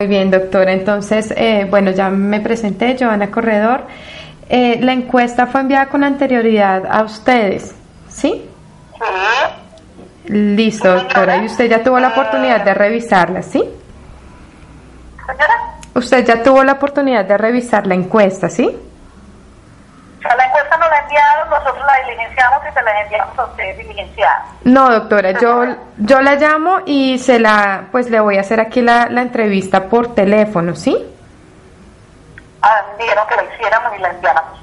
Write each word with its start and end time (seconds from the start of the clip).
Muy 0.00 0.10
bien, 0.10 0.30
doctora. 0.30 0.70
Entonces, 0.74 1.34
eh, 1.36 1.66
bueno, 1.68 1.90
ya 1.90 2.08
me 2.08 2.38
presenté, 2.38 2.96
Joana 2.96 3.32
Corredor. 3.32 3.80
Eh, 4.48 4.78
la 4.80 4.92
encuesta 4.92 5.48
fue 5.48 5.62
enviada 5.62 5.86
con 5.86 6.04
anterioridad 6.04 6.84
a 6.88 7.02
ustedes, 7.02 7.74
¿sí? 8.08 8.48
Sí. 8.96 10.32
Listo, 10.32 10.94
doctora. 10.94 11.38
Y 11.38 11.46
usted 11.46 11.68
ya 11.68 11.82
tuvo 11.82 11.98
la 11.98 12.10
oportunidad 12.10 12.64
de 12.64 12.74
revisarla, 12.74 13.42
¿sí? 13.42 13.64
Señora, 15.26 15.78
Usted 15.96 16.24
ya 16.24 16.44
tuvo 16.44 16.62
la 16.62 16.74
oportunidad 16.74 17.24
de 17.24 17.36
revisar 17.36 17.84
la 17.88 17.94
encuesta, 17.94 18.48
¿sí? 18.48 18.66
o 18.68 20.22
sea, 20.22 20.36
la 20.36 20.46
encuesta 20.46 20.76
nos 20.76 20.90
la 20.90 20.98
enviaron, 21.00 21.50
nosotros 21.50 21.84
la 21.84 22.00
diligenciamos 22.18 22.60
y 22.68 22.74
se 22.74 22.82
la 22.82 23.02
enviamos 23.02 23.38
a 23.38 23.44
ustedes 23.44 23.78
diligenciada. 23.78 24.44
No, 24.64 24.90
doctora, 24.90 25.32
yo, 25.40 25.64
yo 25.98 26.20
la 26.20 26.34
llamo 26.34 26.78
y 26.86 27.18
se 27.18 27.38
la, 27.38 27.86
pues 27.92 28.10
le 28.10 28.20
voy 28.20 28.36
a 28.36 28.40
hacer 28.40 28.60
aquí 28.60 28.80
la, 28.82 29.06
la 29.10 29.22
entrevista 29.22 29.84
por 29.84 30.14
teléfono, 30.14 30.74
¿sí? 30.74 30.96
Ah, 32.62 32.82
dijeron 32.98 33.24
que 33.28 33.36
la 33.36 33.44
hiciéramos 33.54 33.92
y 33.98 34.02
la 34.02 34.10
enviáramos. 34.10 34.58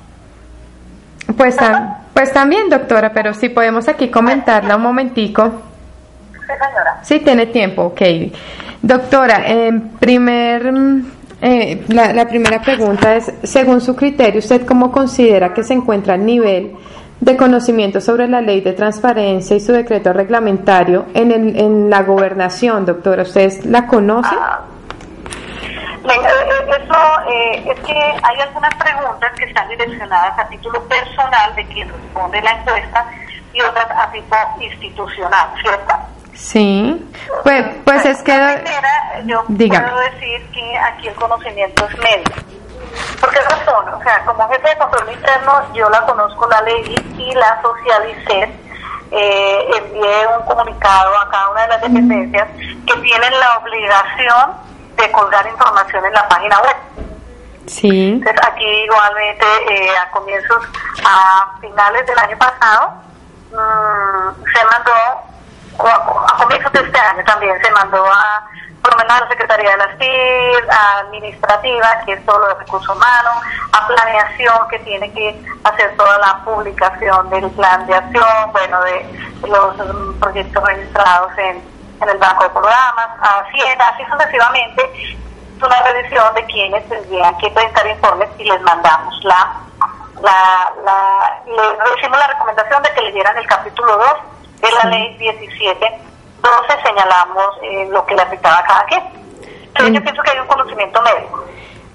Pues, 1.38 1.58
tam- 1.58 1.98
pues 2.14 2.32
también, 2.34 2.70
doctora, 2.70 3.12
pero 3.14 3.34
si 3.34 3.50
podemos 3.50 3.88
aquí 3.88 4.10
comentarla 4.10 4.76
un 4.76 4.82
momentico. 4.84 5.62
Sí, 6.34 6.40
señora. 6.48 7.00
Sí, 7.02 7.20
tiene 7.22 7.48
tiempo, 7.48 7.84
ok. 7.84 8.02
Doctora, 8.82 9.48
en 9.48 9.90
primer, 9.98 10.72
eh, 11.42 11.84
la, 11.88 12.14
la 12.14 12.28
primera 12.28 12.62
pregunta 12.62 13.16
es, 13.16 13.34
según 13.44 13.82
su 13.82 13.96
criterio, 13.96 14.40
¿usted 14.40 14.66
cómo 14.66 14.92
considera 14.92 15.54
que 15.54 15.64
se 15.64 15.74
encuentra 15.74 16.14
el 16.16 16.26
nivel 16.26 16.76
de 17.20 17.38
conocimiento 17.38 18.02
sobre 18.02 18.28
la 18.28 18.42
ley 18.42 18.62
de 18.62 18.74
transparencia 18.74 19.56
y 19.56 19.60
su 19.60 19.72
decreto 19.72 20.14
reglamentario 20.14 21.06
en, 21.14 21.32
el- 21.32 21.60
en 21.60 21.90
la 21.90 22.04
gobernación, 22.04 22.86
doctora? 22.86 23.24
¿Ustedes 23.24 23.66
la 23.66 23.88
conocen? 23.88 24.38
Ah, 24.40 24.62
eh, 26.04 26.10
eh, 26.10 26.78
eso 26.84 27.30
eh, 27.32 27.72
es 27.72 27.80
que 27.80 27.94
hay 27.94 28.40
algunas 28.42 28.74
preguntas 28.76 29.32
que 29.38 29.46
están 29.46 29.68
direccionadas 29.70 30.38
a 30.38 30.48
título 30.50 30.84
personal 30.84 31.56
de 31.56 31.66
quien 31.66 31.90
responde 31.90 32.42
la 32.42 32.52
encuesta 32.52 33.06
y 33.54 33.62
otras 33.62 33.88
a 33.90 34.12
tipo 34.12 34.36
institucional, 34.60 35.48
¿cierto? 35.62 35.94
Sí. 36.34 37.04
Pues, 37.44 37.66
pues 37.86 38.06
es 38.06 38.22
que... 38.22 38.34
Primera, 38.34 39.22
yo 39.26 39.44
Dígame. 39.48 39.88
puedo 39.88 40.00
decir 40.12 40.46
que 40.54 40.78
aquí 40.78 41.08
el 41.08 41.16
conocimiento 41.16 41.88
es 41.88 41.98
medio. 41.98 42.55
¿Por 43.26 43.34
qué 43.34 43.42
razón? 43.42 43.92
O 43.92 44.04
sea, 44.04 44.24
como 44.24 44.48
jefe 44.50 44.70
de 44.70 44.78
control 44.78 45.12
interno, 45.12 45.74
yo 45.74 45.90
la 45.90 46.06
conozco 46.06 46.48
la 46.48 46.62
ley 46.62 46.96
y 47.18 47.34
la 47.34 47.60
socialicé. 47.60 48.54
Eh, 49.10 49.70
envié 49.78 50.28
un 50.28 50.46
comunicado 50.46 51.18
a 51.18 51.30
cada 51.32 51.50
una 51.50 51.62
de 51.64 51.68
las 51.70 51.82
dependencias 51.82 52.48
que 52.56 52.94
tienen 53.02 53.40
la 53.40 53.58
obligación 53.58 54.54
de 54.96 55.12
colgar 55.12 55.48
información 55.48 56.06
en 56.06 56.14
la 56.14 56.28
página 56.28 56.60
web. 56.62 56.76
Sí. 57.66 58.14
Entonces, 58.14 58.48
aquí 58.48 58.64
igualmente 58.64 59.46
eh, 59.72 59.98
a 59.98 60.12
comienzos, 60.12 60.64
a 61.04 61.58
finales 61.62 62.06
del 62.06 62.20
año 62.20 62.38
pasado, 62.38 62.94
mm, 63.52 64.44
se 64.54 64.66
mandó, 64.66 64.92
o 65.80 65.88
a, 65.88 66.26
a 66.32 66.38
comienzos 66.38 66.72
de 66.74 66.80
este 66.82 67.00
año 67.00 67.24
también 67.24 67.60
se 67.60 67.72
mandó 67.72 68.06
a, 68.06 68.48
por 68.86 68.94
lo 68.94 68.98
menos 69.00 69.18
a 69.18 69.22
la 69.22 69.30
Secretaría 69.30 69.72
de 69.72 69.78
las 69.78 69.98
TIC, 69.98 70.70
a 70.70 71.00
Administrativa, 71.00 71.88
que 72.06 72.14
es 72.14 72.26
todo 72.26 72.38
lo 72.38 72.48
de 72.50 72.54
recursos 72.56 72.96
humanos, 72.96 73.34
a 73.72 73.88
Planeación, 73.88 74.68
que 74.70 74.78
tiene 74.80 75.12
que 75.12 75.44
hacer 75.64 75.96
toda 75.98 76.20
la 76.20 76.44
publicación 76.46 77.30
del 77.32 77.50
plan 77.52 77.88
de 77.88 77.96
acción, 77.96 78.52
bueno, 78.52 78.82
de 78.84 79.48
los 79.48 79.78
mm, 79.78 80.20
proyectos 80.20 80.64
registrados 80.64 81.32
en, 81.38 81.64
en 82.02 82.10
el 82.10 82.18
Banco 82.20 82.44
de 82.44 82.50
Programas, 82.52 83.10
a 83.22 83.40
Hacienda, 83.40 83.88
así 83.88 84.04
sucesivamente. 84.06 85.16
Es 85.58 85.64
una 85.64 85.82
revisión 85.82 86.34
de 86.36 86.46
quienes 86.46 86.88
tendrían 86.88 87.36
que 87.40 87.50
presentar 87.50 87.88
informes 87.88 88.30
y 88.38 88.44
les 88.44 88.62
mandamos 88.62 89.24
la, 89.24 89.62
la, 90.22 90.72
la 90.84 91.42
le 91.48 91.98
hicimos 91.98 92.20
la 92.20 92.28
recomendación 92.28 92.84
de 92.84 92.94
que 92.94 93.02
le 93.02 93.12
dieran 93.14 93.36
el 93.38 93.48
capítulo 93.48 93.98
2 93.98 94.08
de 94.62 94.72
la 94.72 94.90
ley 94.92 95.18
17, 95.18 96.02
donde 96.50 96.84
señalamos 96.84 97.46
eh, 97.64 97.88
lo 97.92 98.06
que 98.06 98.16
le 98.16 98.22
afectaba 98.22 98.60
a 98.60 98.64
cada 98.66 98.86
quien. 98.86 99.02
Entonces 99.68 99.88
En- 99.88 99.94
yo 99.96 100.02
pienso 100.04 100.22
que 100.24 100.32
hay 100.32 100.40
un 100.40 100.48
conocimiento 100.48 101.02
médico. 101.02 101.44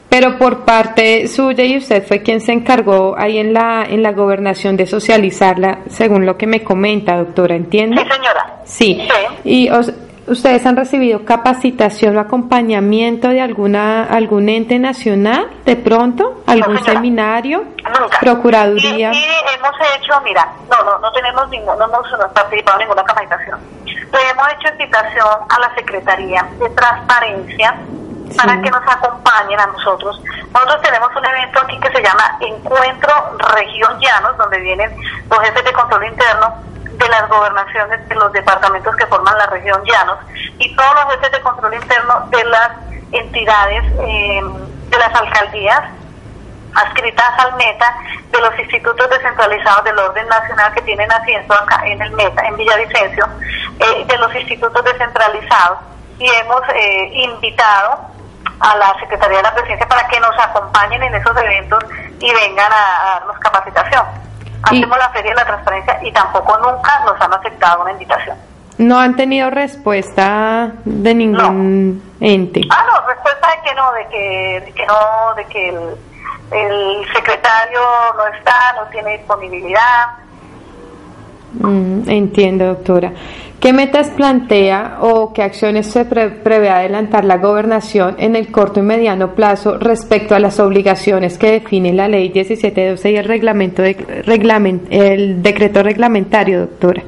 Pero 0.09 0.39
por 0.39 0.65
parte 0.65 1.29
suya 1.29 1.63
y 1.65 1.77
usted 1.79 2.05
fue 2.07 2.21
quien 2.23 2.41
se 2.41 2.53
encargó 2.53 3.15
ahí 3.17 3.39
en 3.39 3.53
la 3.55 3.85
en 3.89 4.03
la 4.03 4.11
gobernación 4.13 4.77
de 4.77 4.87
socializarla, 4.87 5.79
según 5.89 6.27
lo 6.27 6.37
que 6.37 6.49
me 6.49 6.65
comenta, 6.65 7.17
doctora, 7.17 7.55
¿entiende? 7.55 8.03
Sí, 8.03 8.09
señora. 8.11 8.55
Sí. 8.65 9.09
Sí. 9.09 9.49
Y 9.49 9.71
os- 9.71 9.93
ustedes 10.27 10.65
han 10.67 10.77
recibido 10.77 11.25
capacitación 11.25 12.17
o 12.17 12.21
acompañamiento 12.21 13.29
de 13.29 13.41
alguna 13.41 14.05
algún 14.05 14.49
ente 14.49 14.79
nacional, 14.79 15.49
de 15.65 15.77
pronto, 15.77 16.43
algún 16.47 16.77
señora. 16.79 16.93
seminario, 16.93 17.65
Nunca. 17.99 18.19
procuraduría. 18.21 19.13
Y, 19.13 19.17
y 19.19 19.25
hemos 19.55 19.75
hecho, 19.97 20.21
mira, 20.23 20.47
no, 20.71 20.85
no, 20.85 20.99
no 20.99 21.13
tenemos 21.13 21.49
ningún, 21.51 21.79
no 21.79 21.85
hemos 21.85 22.11
no 22.13 22.33
participado 22.33 22.79
en 22.81 22.87
ninguna 22.87 23.05
capacitación. 23.05 23.59
Le 23.87 24.31
hemos 24.31 24.49
hecho 24.53 24.69
invitación 24.73 25.29
a 25.49 25.59
la 25.61 25.75
Secretaría 25.75 26.47
de 26.59 26.69
Transparencia 26.71 27.75
para 28.37 28.61
que 28.63 28.71
nos 28.71 28.83
acompañen 28.87 29.59
a 29.59 29.67
nosotros. 29.67 30.21
Nosotros 30.53 30.83
tenemos 30.83 31.09
un 31.17 31.25
evento 31.25 31.61
aquí 31.61 31.79
que 31.81 31.91
se 31.91 32.03
llama 32.03 32.37
Encuentro 32.41 33.13
Región 33.57 33.99
Llanos, 34.01 34.37
donde 34.37 34.61
vienen 34.61 34.91
los 35.29 35.41
jefes 35.41 35.65
de 35.65 35.73
control 35.73 36.05
interno 36.07 36.70
de 37.01 37.09
las 37.09 37.29
gobernaciones 37.29 38.07
de 38.09 38.15
los 38.15 38.31
departamentos 38.33 38.95
que 38.97 39.07
forman 39.07 39.37
la 39.39 39.47
región 39.47 39.83
Llanos 39.85 40.19
y 40.59 40.77
todos 40.77 40.95
los 40.95 41.15
jefes 41.15 41.33
de 41.33 41.41
control 41.41 41.75
interno 41.75 42.29
de 42.31 42.45
las 42.45 42.71
entidades 43.11 43.85
eh, 43.99 44.41
de 44.91 44.99
las 44.99 45.15
alcaldías 45.15 45.83
adscritas 46.75 47.39
al 47.39 47.57
META 47.57 47.97
de 48.31 48.41
los 48.41 48.59
institutos 48.59 49.09
descentralizados 49.09 49.85
del 49.85 49.99
orden 49.99 50.29
nacional 50.29 50.73
que 50.75 50.83
tienen 50.83 51.11
asiento 51.11 51.55
acá 51.55 51.83
en 51.85 52.01
el 52.01 52.13
META, 52.13 52.47
en 52.47 52.57
Villavicencio, 52.57 53.27
eh, 53.81 54.05
de 54.07 54.19
los 54.19 54.33
institutos 54.35 54.85
descentralizados 54.85 55.79
y 56.19 56.29
hemos 56.29 56.61
eh, 56.75 57.11
invitado 57.15 57.99
a 58.61 58.77
la 58.77 58.95
Secretaría 59.01 59.39
de 59.39 59.43
la 59.43 59.55
Presidencia 59.55 59.89
para 59.89 60.07
que 60.07 60.21
nos 60.21 60.39
acompañen 60.39 61.03
en 61.03 61.15
esos 61.15 61.37
eventos 61.37 61.83
y 62.21 62.33
vengan 62.33 62.71
a, 62.71 63.03
a 63.03 63.21
darnos 63.21 63.39
capacitación. 63.39 64.30
Y- 64.73 64.77
Hacemos 64.79 64.99
la 64.99 65.09
Feria 65.11 65.31
de 65.31 65.37
la 65.37 65.47
Transparencia 65.47 65.99
y 66.03 66.13
tampoco 66.13 66.57
nunca 66.59 67.01
nos 67.07 67.21
han 67.21 67.33
aceptado 67.35 67.83
una 67.83 67.93
invitación. 67.93 68.37
No 68.79 68.99
han 68.99 69.15
tenido 69.15 69.51
respuesta 69.51 70.73
de 70.85 71.15
ningún 71.15 72.03
ente. 72.21 72.63
Ah, 72.71 72.85
no, 72.91 73.07
respuesta 73.07 73.49
de 73.51 73.69
que 73.69 73.75
no, 73.75 73.93
de 73.93 74.07
que, 74.09 74.63
de 74.67 74.73
que 74.73 74.87
no, 74.87 75.35
de 75.37 75.45
que 75.47 75.69
el, 75.69 75.79
el 76.53 77.13
secretario 77.15 77.81
no 78.17 78.27
está, 78.39 78.73
no 78.77 78.87
tiene 78.91 79.19
disponibilidad. 79.19 80.07
Mm, 81.55 82.09
entiendo, 82.09 82.67
doctora. 82.67 83.13
¿Qué 83.61 83.75
metas 83.75 84.09
plantea 84.09 84.97
o 85.03 85.35
qué 85.35 85.43
acciones 85.43 85.91
se 85.93 86.07
pre- 86.07 86.31
prevé 86.31 86.71
adelantar 86.71 87.25
la 87.27 87.37
gobernación 87.37 88.17
en 88.19 88.35
el 88.35 88.51
corto 88.51 88.81
y 88.81 88.83
mediano 88.83 89.35
plazo 89.35 89.77
respecto 89.77 90.35
a 90.35 90.39
las 90.39 90.59
obligaciones 90.61 91.37
que 91.37 91.53
define 91.61 91.93
la 91.93 92.09
ley 92.09 92.31
1712 92.31 93.11
y 93.11 93.17
el 93.19 93.25
reglamento 93.27 93.83
de, 93.83 93.99
reglament- 94.25 94.87
el 94.91 95.43
decreto 95.43 95.83
reglamentario, 95.83 96.61
doctora? 96.61 97.03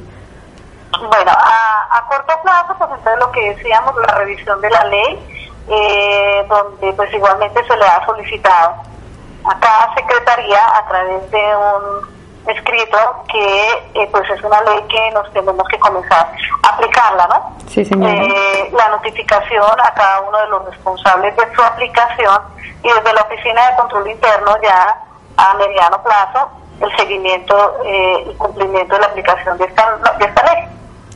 Bueno, 1.01 1.31
a, 1.33 2.07
corto 2.09 2.35
plazo, 2.43 2.75
pues 2.77 2.91
entonces 2.99 3.19
lo 3.19 3.33
que 3.33 3.55
decíamos, 3.55 3.95
la 4.07 4.15
revisión 4.19 4.61
de 4.61 4.69
la 4.71 4.85
ley, 4.85 5.19
eh, 5.71 6.45
donde 6.51 6.93
pues 6.93 7.15
igualmente 7.15 7.65
se 7.67 7.77
le 7.79 7.85
ha 7.85 8.05
solicitado 8.05 8.75
a 9.45 9.59
cada 9.59 9.95
secretaría 9.95 10.61
a 10.77 10.87
través 10.87 11.31
de 11.31 11.39
un 11.39 12.22
escrito 12.47 12.99
que 13.31 14.01
eh, 14.01 14.09
pues 14.11 14.29
es 14.31 14.43
una 14.43 14.61
ley 14.63 14.83
que 14.89 15.11
nos 15.13 15.31
tenemos 15.33 15.67
que 15.69 15.79
comenzar 15.79 16.33
a 16.63 16.69
aplicarla, 16.69 17.27
¿no? 17.29 17.57
Sí. 17.69 17.81
Eh, 17.83 18.71
la 18.73 18.89
notificación 18.89 19.81
a 19.83 19.95
cada 19.95 20.21
uno 20.23 20.39
de 20.39 20.49
los 20.49 20.65
responsables 20.67 21.37
de 21.37 21.55
su 21.55 21.63
aplicación 21.63 22.41
y 22.83 22.89
desde 22.89 23.13
la 23.13 23.23
Oficina 23.23 23.71
de 23.71 23.77
Control 23.77 24.11
Interno 24.11 24.57
ya 24.63 24.99
a 25.37 25.55
mediano 25.55 26.03
plazo 26.03 26.51
el 26.81 26.97
seguimiento 26.97 27.77
eh, 27.85 28.27
y 28.31 28.35
cumplimiento 28.35 28.95
de 28.95 29.01
la 29.01 29.07
aplicación 29.07 29.57
de 29.59 29.65
esta, 29.65 29.99
de 30.19 30.25
esta 30.25 30.55
ley. 30.55 30.65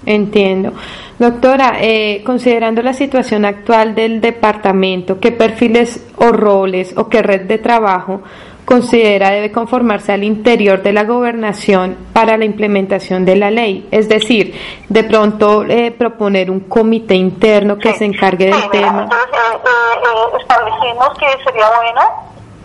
Entiendo. 0.07 0.73
Doctora, 1.19 1.79
eh, 1.81 2.23
considerando 2.25 2.83
la 2.83 2.93
situación 2.93 3.45
actual 3.45 3.95
del 3.95 4.21
departamento, 4.21 5.19
¿qué 5.19 5.33
perfiles 5.33 6.07
o 6.17 6.29
roles 6.29 6.97
o 6.97 7.09
qué 7.09 7.23
red 7.23 7.43
de 7.43 7.59
trabajo 7.59 8.21
considera 8.67 9.31
debe 9.31 9.51
conformarse 9.53 10.13
al 10.13 10.25
interior 10.25 10.83
de 10.83 10.93
la 10.93 11.05
gobernación 11.05 11.97
para 12.13 12.37
la 12.37 12.45
implementación 12.45 13.25
de 13.25 13.37
la 13.37 13.51
ley? 13.51 13.89
Es 13.91 14.09
decir, 14.11 14.55
de 14.89 15.05
pronto 15.05 15.63
eh, 15.65 15.93
proponer 15.97 16.51
un 16.51 16.61
comité 16.61 17.15
interno 17.15 17.79
que 17.79 17.93
Sí. 17.93 17.99
se 18.01 18.05
encargue 18.05 18.53
Sí, 18.53 18.61
del 18.61 18.71
mira, 18.71 18.71
tema. 18.89 19.03
Entonces, 19.05 19.29
eh, 19.33 19.59
eh, 19.65 19.99
eh, 20.05 20.37
establecimos 20.41 21.09
que 21.19 21.27
sería 21.45 21.67
bueno 21.81 22.01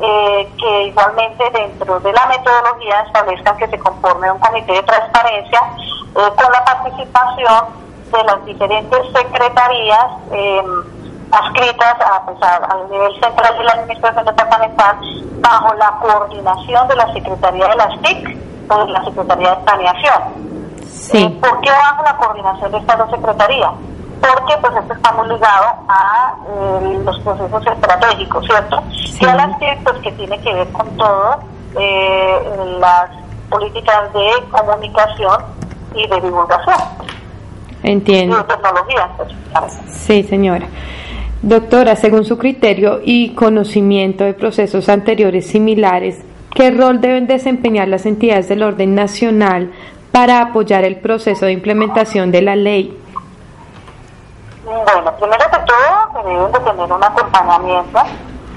eh, 0.04 0.48
que 0.60 0.84
igualmente 0.88 1.44
dentro 1.54 2.00
de 2.00 2.12
la 2.12 2.26
metodología 2.26 3.02
establezcan 3.06 3.56
que 3.58 3.68
se 3.68 3.78
conforme 3.78 4.32
un 4.32 4.40
comité 4.40 4.74
de 4.74 4.84
transparencia 4.84 5.62
eh, 5.80 6.20
con 6.36 6.52
la 6.52 6.66
participación 6.66 7.66
de 8.12 8.24
las 8.24 8.44
diferentes 8.46 9.00
secretarías 9.16 10.06
eh, 10.34 10.64
adscritas 11.32 11.96
a, 12.02 12.26
pues, 12.26 12.38
al 12.42 12.90
nivel 12.90 13.14
central 13.14 13.58
de 13.58 13.64
la 13.64 13.72
administración 13.72 14.26
departamental 14.26 14.98
bajo 15.40 15.74
la 15.76 15.92
coordinación 16.02 16.88
de 16.88 16.96
la 16.96 17.14
Secretaría 17.14 17.68
de 17.68 17.76
las 17.76 18.02
TIC 18.02 18.38
o 18.70 18.86
de 18.86 18.92
la 18.92 19.04
Secretaría 19.06 19.50
de 19.52 19.56
Planeación. 19.64 20.22
Sí. 20.88 21.24
Eh, 21.24 21.40
¿Por 21.42 21.62
qué 21.62 21.72
bajo 21.72 22.04
la 22.04 22.18
coordinación 22.18 22.72
de 22.72 22.78
estas 22.78 22.98
dos 22.98 23.10
secretarías? 23.10 23.72
Porque 24.22 24.56
pues 24.62 24.76
esto 24.76 24.94
está 24.94 25.12
muy 25.14 25.30
ligado 25.30 25.66
a 25.88 26.36
eh, 26.48 27.02
los 27.04 27.20
procesos 27.22 27.66
estratégicos, 27.66 28.46
¿cierto? 28.46 28.84
Y 29.20 29.26
a 29.26 29.36
las 29.36 29.60
TIC 29.60 29.84
pues 29.84 29.98
que 29.98 30.12
tiene 30.12 30.40
que 30.42 30.54
ver 30.54 30.72
con 30.72 30.88
todo 30.98 31.40
eh, 31.80 32.78
las 32.80 33.10
políticas 33.50 34.14
de 34.14 34.32
comunicación 34.52 35.44
y 35.96 36.08
de 36.08 36.22
divulgación. 36.22 36.76
Entiendo. 37.84 38.36
Y 38.36 38.38
de 38.38 38.44
tecnología. 38.44 39.10
Pues, 39.18 39.74
sí, 39.90 40.24
señora. 40.24 40.68
Doctora, 41.42 41.96
según 41.96 42.24
su 42.24 42.38
criterio 42.38 43.00
y 43.04 43.34
conocimiento 43.34 44.24
de 44.24 44.36
procesos 44.36 44.90
anteriores 44.90 45.48
similares, 45.48 46.24
¿qué 46.54 46.70
rol 46.70 47.02
deben 47.02 47.26
desempeñar 47.26 47.88
las 47.88 48.06
entidades 48.06 48.48
del 48.48 48.62
orden 48.62 48.94
nacional 48.94 49.72
para 50.12 50.40
apoyar 50.40 50.84
el 50.84 50.98
proceso 51.00 51.48
de 51.48 51.54
implementación 51.54 52.32
de 52.32 52.44
la 52.44 52.56
ley? 52.56 52.96
Bueno, 54.64 55.12
primero 55.20 55.44
que 55.52 55.58
todo, 55.66 56.24
deben 56.24 56.52
de 56.52 56.60
tener 56.60 56.94
un 56.94 57.04
acompañamiento 57.04 58.00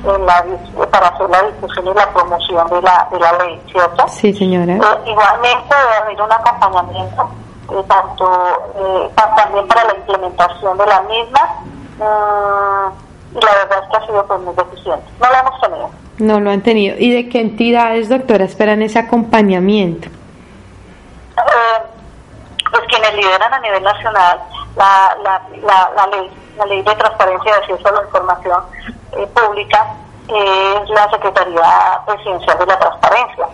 en 0.05 0.27
la, 0.27 0.45
para 0.91 1.09
hacer 1.09 1.31
la 1.31 1.43
discusión 1.45 1.87
y 1.89 1.95
la 1.95 2.11
promoción 2.11 2.69
de 2.69 2.83
la, 2.83 3.09
de 3.11 3.19
la 3.19 3.33
ley, 3.45 3.63
¿cierto? 3.73 4.07
Sí, 4.09 4.35
señora. 4.35 4.75
Eh, 4.75 5.11
igualmente 5.11 5.75
debe 5.75 5.97
haber 6.03 6.21
un 6.21 6.33
acompañamiento 6.33 7.31
eh, 7.71 7.83
tanto 7.89 8.31
eh, 8.77 9.11
también 9.37 9.67
para 9.67 9.85
la 9.85 9.95
implementación 9.97 10.77
de 10.77 10.87
la 10.87 11.01
misma 11.01 11.65
y 11.97 13.45
la 13.45 13.55
verdad 13.55 13.83
es 13.83 13.91
que 13.91 13.97
ha 13.97 14.07
sido 14.07 14.27
pues, 14.27 14.41
muy 14.41 14.55
deficiente. 14.55 15.05
No 15.21 15.29
lo 15.29 15.35
hemos 15.39 15.61
tenido. 15.61 15.91
No 16.19 16.41
lo 16.41 16.51
han 16.51 16.63
tenido. 16.63 16.97
¿Y 16.99 17.13
de 17.13 17.29
qué 17.29 17.41
entidades, 17.41 18.09
doctora, 18.09 18.45
esperan 18.45 18.83
ese 18.83 18.99
acompañamiento? 18.99 20.09
pues 22.71 22.87
quienes 22.89 23.15
lideran 23.15 23.55
a 23.55 23.61
nivel 23.61 23.83
nacional 23.85 24.41
la, 24.77 25.17
la, 25.23 25.43
la, 25.63 25.91
la 25.97 26.07
ley, 26.09 26.31
la 26.57 26.67
ley 26.67 26.83
de 26.83 26.95
transparencia 26.95 27.51
y 27.51 27.55
acceso 27.55 27.89
a 27.89 27.93
la 27.93 28.03
información 28.03 28.63
eh, 29.13 29.27
pública 29.29 29.95
es 30.29 30.91
la 30.91 31.11
Secretaría 31.11 32.01
Presidencial 32.07 32.59
de 32.59 32.67
la 32.67 32.79
Transparencia. 32.79 33.47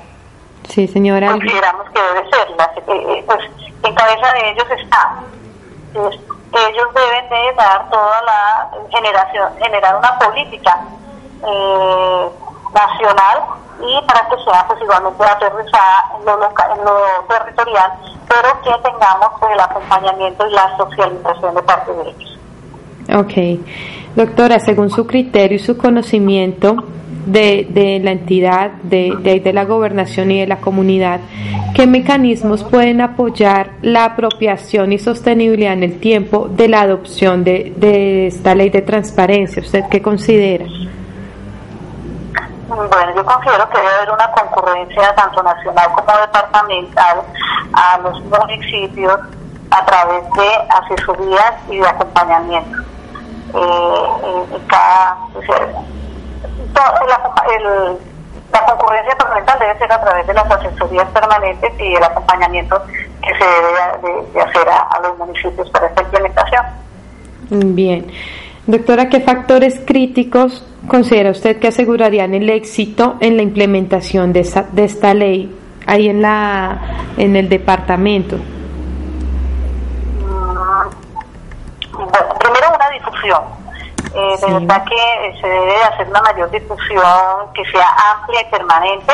Sí, 0.69 0.87
señora. 0.87 1.33
Consideramos 1.33 1.87
que 1.91 2.01
debe 2.01 2.31
ser, 2.31 2.51
la, 2.57 2.73
eh, 2.77 3.25
pues 3.27 3.41
en 3.83 3.95
cabeza 3.95 4.33
de 4.33 4.51
ellos 4.51 4.67
está. 4.79 5.17
Ellos 6.53 6.89
deben 6.95 7.29
de 7.29 7.55
dar 7.57 7.89
toda 7.91 8.23
la 8.23 8.71
generación, 8.91 9.53
generar 9.63 9.97
una 9.97 10.19
política 10.19 10.81
eh, 11.47 12.29
nacional 12.75 13.43
y 13.81 14.07
para 14.07 14.29
que 14.29 14.37
sea 14.45 14.67
pues 14.67 14.81
igualmente 14.83 15.25
aterrizada 15.25 16.13
en 16.19 16.27
lo, 16.27 16.37
local, 16.37 16.71
en 16.77 16.85
lo 16.85 17.25
territorial, 17.29 17.93
pero 18.29 18.61
que 18.63 18.83
tengamos 18.83 19.31
pues, 19.39 19.53
el 19.53 19.61
acompañamiento 19.61 20.47
y 20.47 20.53
la 20.53 20.77
socialización 20.77 21.55
de 21.55 21.63
parte 21.63 21.93
de 21.93 22.03
ellos. 22.11 22.39
Ok. 23.17 23.65
Doctora, 24.17 24.59
según 24.59 24.91
su 24.91 25.07
criterio 25.07 25.57
y 25.57 25.61
su 25.61 25.79
conocimiento 25.79 26.77
de, 27.33 27.67
de 27.71 28.01
la 28.03 28.13
entidad, 28.13 28.71
de, 28.83 29.15
de, 29.21 29.41
de, 29.41 29.53
la 29.53 29.65
gobernación 29.65 30.31
y 30.31 30.41
de 30.41 30.47
la 30.47 30.57
comunidad, 30.61 31.21
¿qué 31.75 31.87
mecanismos 31.87 32.65
pueden 32.65 33.01
apoyar 33.01 33.73
la 33.83 34.05
apropiación 34.05 34.93
y 34.93 34.99
sostenibilidad 34.99 35.73
en 35.73 35.83
el 35.85 36.01
tiempo 36.01 36.49
de 36.49 36.69
la 36.69 36.83
adopción 36.83 37.45
de, 37.45 37.73
de 37.77 38.27
esta 38.27 38.55
ley 38.55 38.71
de 38.71 38.83
transparencia? 38.83 39.63
¿Usted 39.63 39.85
qué 39.91 40.03
considera? 40.03 40.67
Bueno, 42.69 43.15
yo 43.17 43.25
considero 43.25 43.69
que 43.69 43.79
debe 43.79 43.91
haber 43.91 44.11
una 44.13 44.31
concurrencia 44.31 45.15
tanto 45.17 45.43
nacional 45.43 45.89
como 45.95 46.21
departamental 46.21 47.23
a 47.73 47.99
los 47.99 48.23
municipios 48.25 49.19
a 49.71 49.85
través 49.85 50.23
de 50.33 50.49
asesorías 50.69 51.55
y 51.69 51.79
de 51.79 51.89
acompañamiento. 51.89 52.79
Eh, 53.55 54.47
en, 54.53 54.67
cada, 54.69 55.17
pues, 55.33 55.47
la, 57.07 57.33
el, 57.57 57.99
la 58.53 58.65
concurrencia 58.67 59.11
departamental 59.13 59.59
debe 59.59 59.79
ser 59.79 59.93
a 59.93 60.01
través 60.01 60.27
de 60.27 60.35
las 60.35 60.51
asesorías 60.51 61.09
permanentes 61.09 61.73
y 61.79 61.95
el 61.95 62.03
acompañamiento 62.03 62.83
que 63.23 63.35
se 63.35 63.45
debe 63.45 64.23
de, 64.23 64.33
de 64.33 64.41
hacer 64.41 64.69
a, 64.69 64.83
a 64.83 65.01
los 65.01 65.19
municipios 65.19 65.71
para 65.71 65.87
esta 65.87 66.03
implementación. 66.03 66.65
Bien. 67.51 68.07
Doctora, 68.67 69.09
¿qué 69.09 69.21
factores 69.21 69.81
críticos 69.85 70.65
considera 70.87 71.31
usted 71.31 71.59
que 71.59 71.69
asegurarían 71.69 72.35
el 72.35 72.49
éxito 72.51 73.17
en 73.21 73.37
la 73.37 73.43
implementación 73.43 74.33
de, 74.33 74.41
esa, 74.41 74.63
de 74.71 74.85
esta 74.85 75.15
ley 75.15 75.57
ahí 75.87 76.09
en 76.09 76.23
la 76.23 76.79
en 77.17 77.37
el 77.37 77.49
departamento? 77.49 78.37
Bueno, 81.93 82.35
primero 82.39 82.67
una 82.75 82.91
difusión. 82.91 83.60
Eh, 84.15 84.37
sí. 84.39 84.47
De 84.47 84.53
verdad 84.53 84.85
que 84.85 85.39
se 85.41 85.47
debe 85.47 85.83
hacer 85.85 86.09
una 86.09 86.23
mayor 86.23 86.51
difusión 86.51 87.53
que 87.55 87.65
sea 87.71 87.87
amplia 88.13 88.41
y 88.41 88.51
permanente 88.51 89.13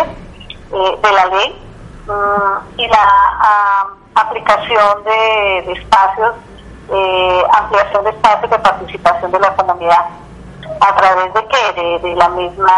eh, 0.73 0.99
de 1.03 1.13
la 1.13 1.27
ley 1.27 1.63
um, 2.09 2.79
y 2.79 2.89
la 2.89 3.89
aplicación 4.15 5.05
de, 5.05 5.63
de 5.67 5.73
espacios, 5.73 6.35
eh, 6.91 7.45
ampliación 7.59 8.05
de 8.05 8.11
espacios 8.11 8.51
de 8.51 8.59
participación 8.59 9.33
de 9.33 9.41
la 9.41 9.55
comunidad 9.55 10.07
a 10.81 10.97
través 10.97 11.35
de 11.35 11.47
qué? 11.47 11.81
De, 11.81 11.99
de 12.01 12.17
la 12.17 12.29
misma 12.31 12.73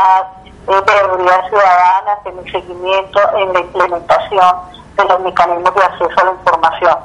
eh, 0.69 0.83
veeduría 0.87 1.49
ciudadana, 1.49 2.19
en 2.25 2.39
el 2.39 2.53
seguimiento, 2.53 3.21
en 3.37 3.53
la 3.53 3.61
implementación 3.61 4.57
de 4.97 5.05
los 5.05 5.21
mecanismos 5.21 5.75
de 5.75 5.83
acceso 5.83 6.21
a 6.21 6.25
la 6.25 6.31
información. 6.33 6.97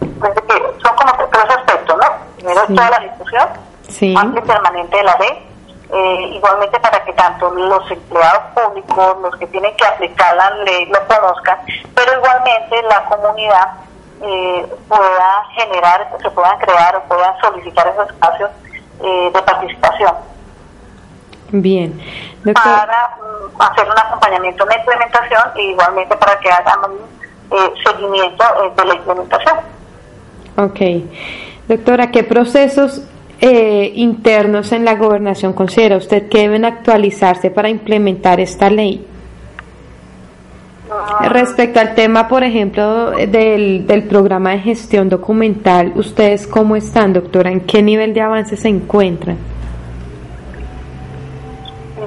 Que 0.00 0.80
son 0.82 0.96
como 0.96 1.12
tres 1.30 1.56
aspectos, 1.56 1.96
¿no? 1.96 2.06
Primero 2.36 2.66
sí. 2.66 2.74
toda 2.74 2.90
la 2.90 2.98
discusión, 3.00 3.48
sí. 3.90 4.14
amplia 4.16 4.42
y 4.42 4.46
permanente 4.46 4.96
de 4.96 5.02
la 5.02 5.16
ley, 5.18 5.46
eh, 5.92 6.30
igualmente 6.34 6.78
para 6.80 7.04
que 7.04 7.12
tanto 7.12 7.50
los 7.50 7.90
empleados 7.90 8.42
públicos, 8.54 9.16
los 9.22 9.36
que 9.36 9.46
tienen 9.48 9.74
que 9.76 9.86
aplicar 9.86 10.36
la 10.36 10.50
ley, 10.64 10.86
lo 10.86 11.06
conozcan, 11.06 11.58
pero 11.94 12.12
igualmente 12.16 12.82
la 12.82 13.04
comunidad 13.04 13.68
eh, 14.22 14.66
pueda 14.88 15.44
generar, 15.54 16.08
se 16.22 16.30
puedan 16.30 16.58
crear 16.58 16.96
o 16.96 17.02
puedan 17.02 17.38
solicitar 17.40 17.88
esos 17.88 18.08
espacios 18.08 18.50
eh, 19.02 19.30
de 19.32 19.42
participación. 19.42 20.14
Bien. 21.52 22.00
Doctor. 22.44 22.62
Para 22.62 23.16
um, 23.20 23.62
hacer 23.62 23.86
un 23.88 23.98
acompañamiento 23.98 24.64
en 24.64 24.68
la 24.68 24.78
implementación 24.78 25.42
e 25.56 25.62
igualmente 25.62 26.16
para 26.16 26.38
que 26.38 26.50
hagan 26.50 26.78
un 26.84 27.58
eh, 27.58 27.72
seguimiento 27.84 28.44
eh, 28.44 28.72
de 28.76 28.84
la 28.84 28.94
implementación. 28.94 29.56
Ok. 30.56 30.80
Doctora, 31.68 32.10
¿qué 32.10 32.24
procesos 32.24 33.02
eh, 33.40 33.92
internos 33.94 34.72
en 34.72 34.84
la 34.84 34.94
gobernación 34.94 35.52
considera 35.52 35.96
usted 35.96 36.28
que 36.28 36.40
deben 36.40 36.64
actualizarse 36.64 37.50
para 37.50 37.68
implementar 37.68 38.40
esta 38.40 38.68
ley? 38.70 39.06
Uh, 40.88 41.28
Respecto 41.28 41.80
al 41.80 41.94
tema, 41.94 42.28
por 42.28 42.42
ejemplo, 42.42 43.12
del, 43.12 43.86
del 43.86 44.02
programa 44.04 44.50
de 44.50 44.58
gestión 44.58 45.08
documental, 45.08 45.92
¿ustedes 45.94 46.46
cómo 46.46 46.76
están, 46.76 47.12
doctora? 47.12 47.50
¿En 47.50 47.60
qué 47.60 47.82
nivel 47.82 48.12
de 48.12 48.20
avance 48.20 48.56
se 48.56 48.68
encuentran? 48.68 49.38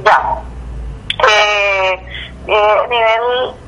Ya. 0.03 0.43
Eh, 1.23 1.99
eh, 2.47 2.75
nivel. 2.89 3.62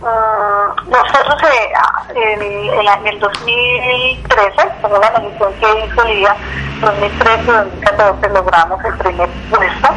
Um, 0.00 0.90
nosotros 0.90 1.42
eh, 1.50 1.72
en, 2.14 3.06
el 3.06 3.20
2013, 3.20 4.68
con 4.82 4.92
una 4.92 5.10
medición 5.10 5.52
que 5.54 5.86
hizo 5.86 6.04
día 6.04 6.36
2013-2014, 6.80 8.32
logramos 8.32 8.84
el 8.84 8.98
primer 8.98 9.28
puesto 9.48 9.88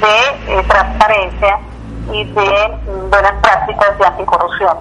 de 0.00 0.54
eh, 0.54 0.64
transparencia 0.68 1.58
y 2.12 2.24
de 2.24 2.78
buenas 3.10 3.32
prácticas 3.42 3.98
de 3.98 4.06
anticorrupción. 4.06 4.78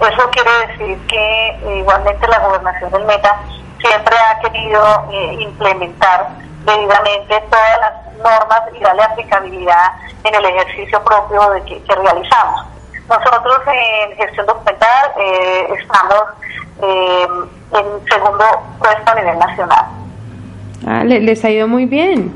Eso 0.00 0.30
quiere 0.30 0.50
decir 0.68 1.06
que 1.08 1.48
eh, 1.48 1.78
igualmente 1.78 2.28
la 2.28 2.38
gobernación 2.40 2.92
del 2.92 3.04
Meta 3.04 3.40
siempre 3.80 4.14
ha 4.16 4.38
querido 4.40 5.10
implementar 5.40 6.28
debidamente 6.64 7.40
todas 7.50 7.80
las 7.80 8.14
normas 8.18 8.62
y 8.72 8.80
darle 8.80 9.02
aplicabilidad 9.02 9.92
en 10.22 10.34
el 10.34 10.44
ejercicio 10.44 11.02
propio 11.02 11.50
de 11.50 11.64
que 11.64 11.94
realizamos. 11.94 12.71
Nosotros 13.08 13.58
en 13.66 14.16
gestión 14.16 14.46
documental 14.46 15.12
eh, 15.18 15.74
estamos 15.78 16.24
eh, 16.82 17.26
en 17.72 18.04
segundo 18.06 18.44
puesto 18.78 19.10
a 19.10 19.14
nivel 19.14 19.38
nacional. 19.38 19.86
Ah, 20.86 21.04
les 21.04 21.44
ha 21.44 21.50
ido 21.50 21.68
muy 21.68 21.86
bien. 21.86 22.34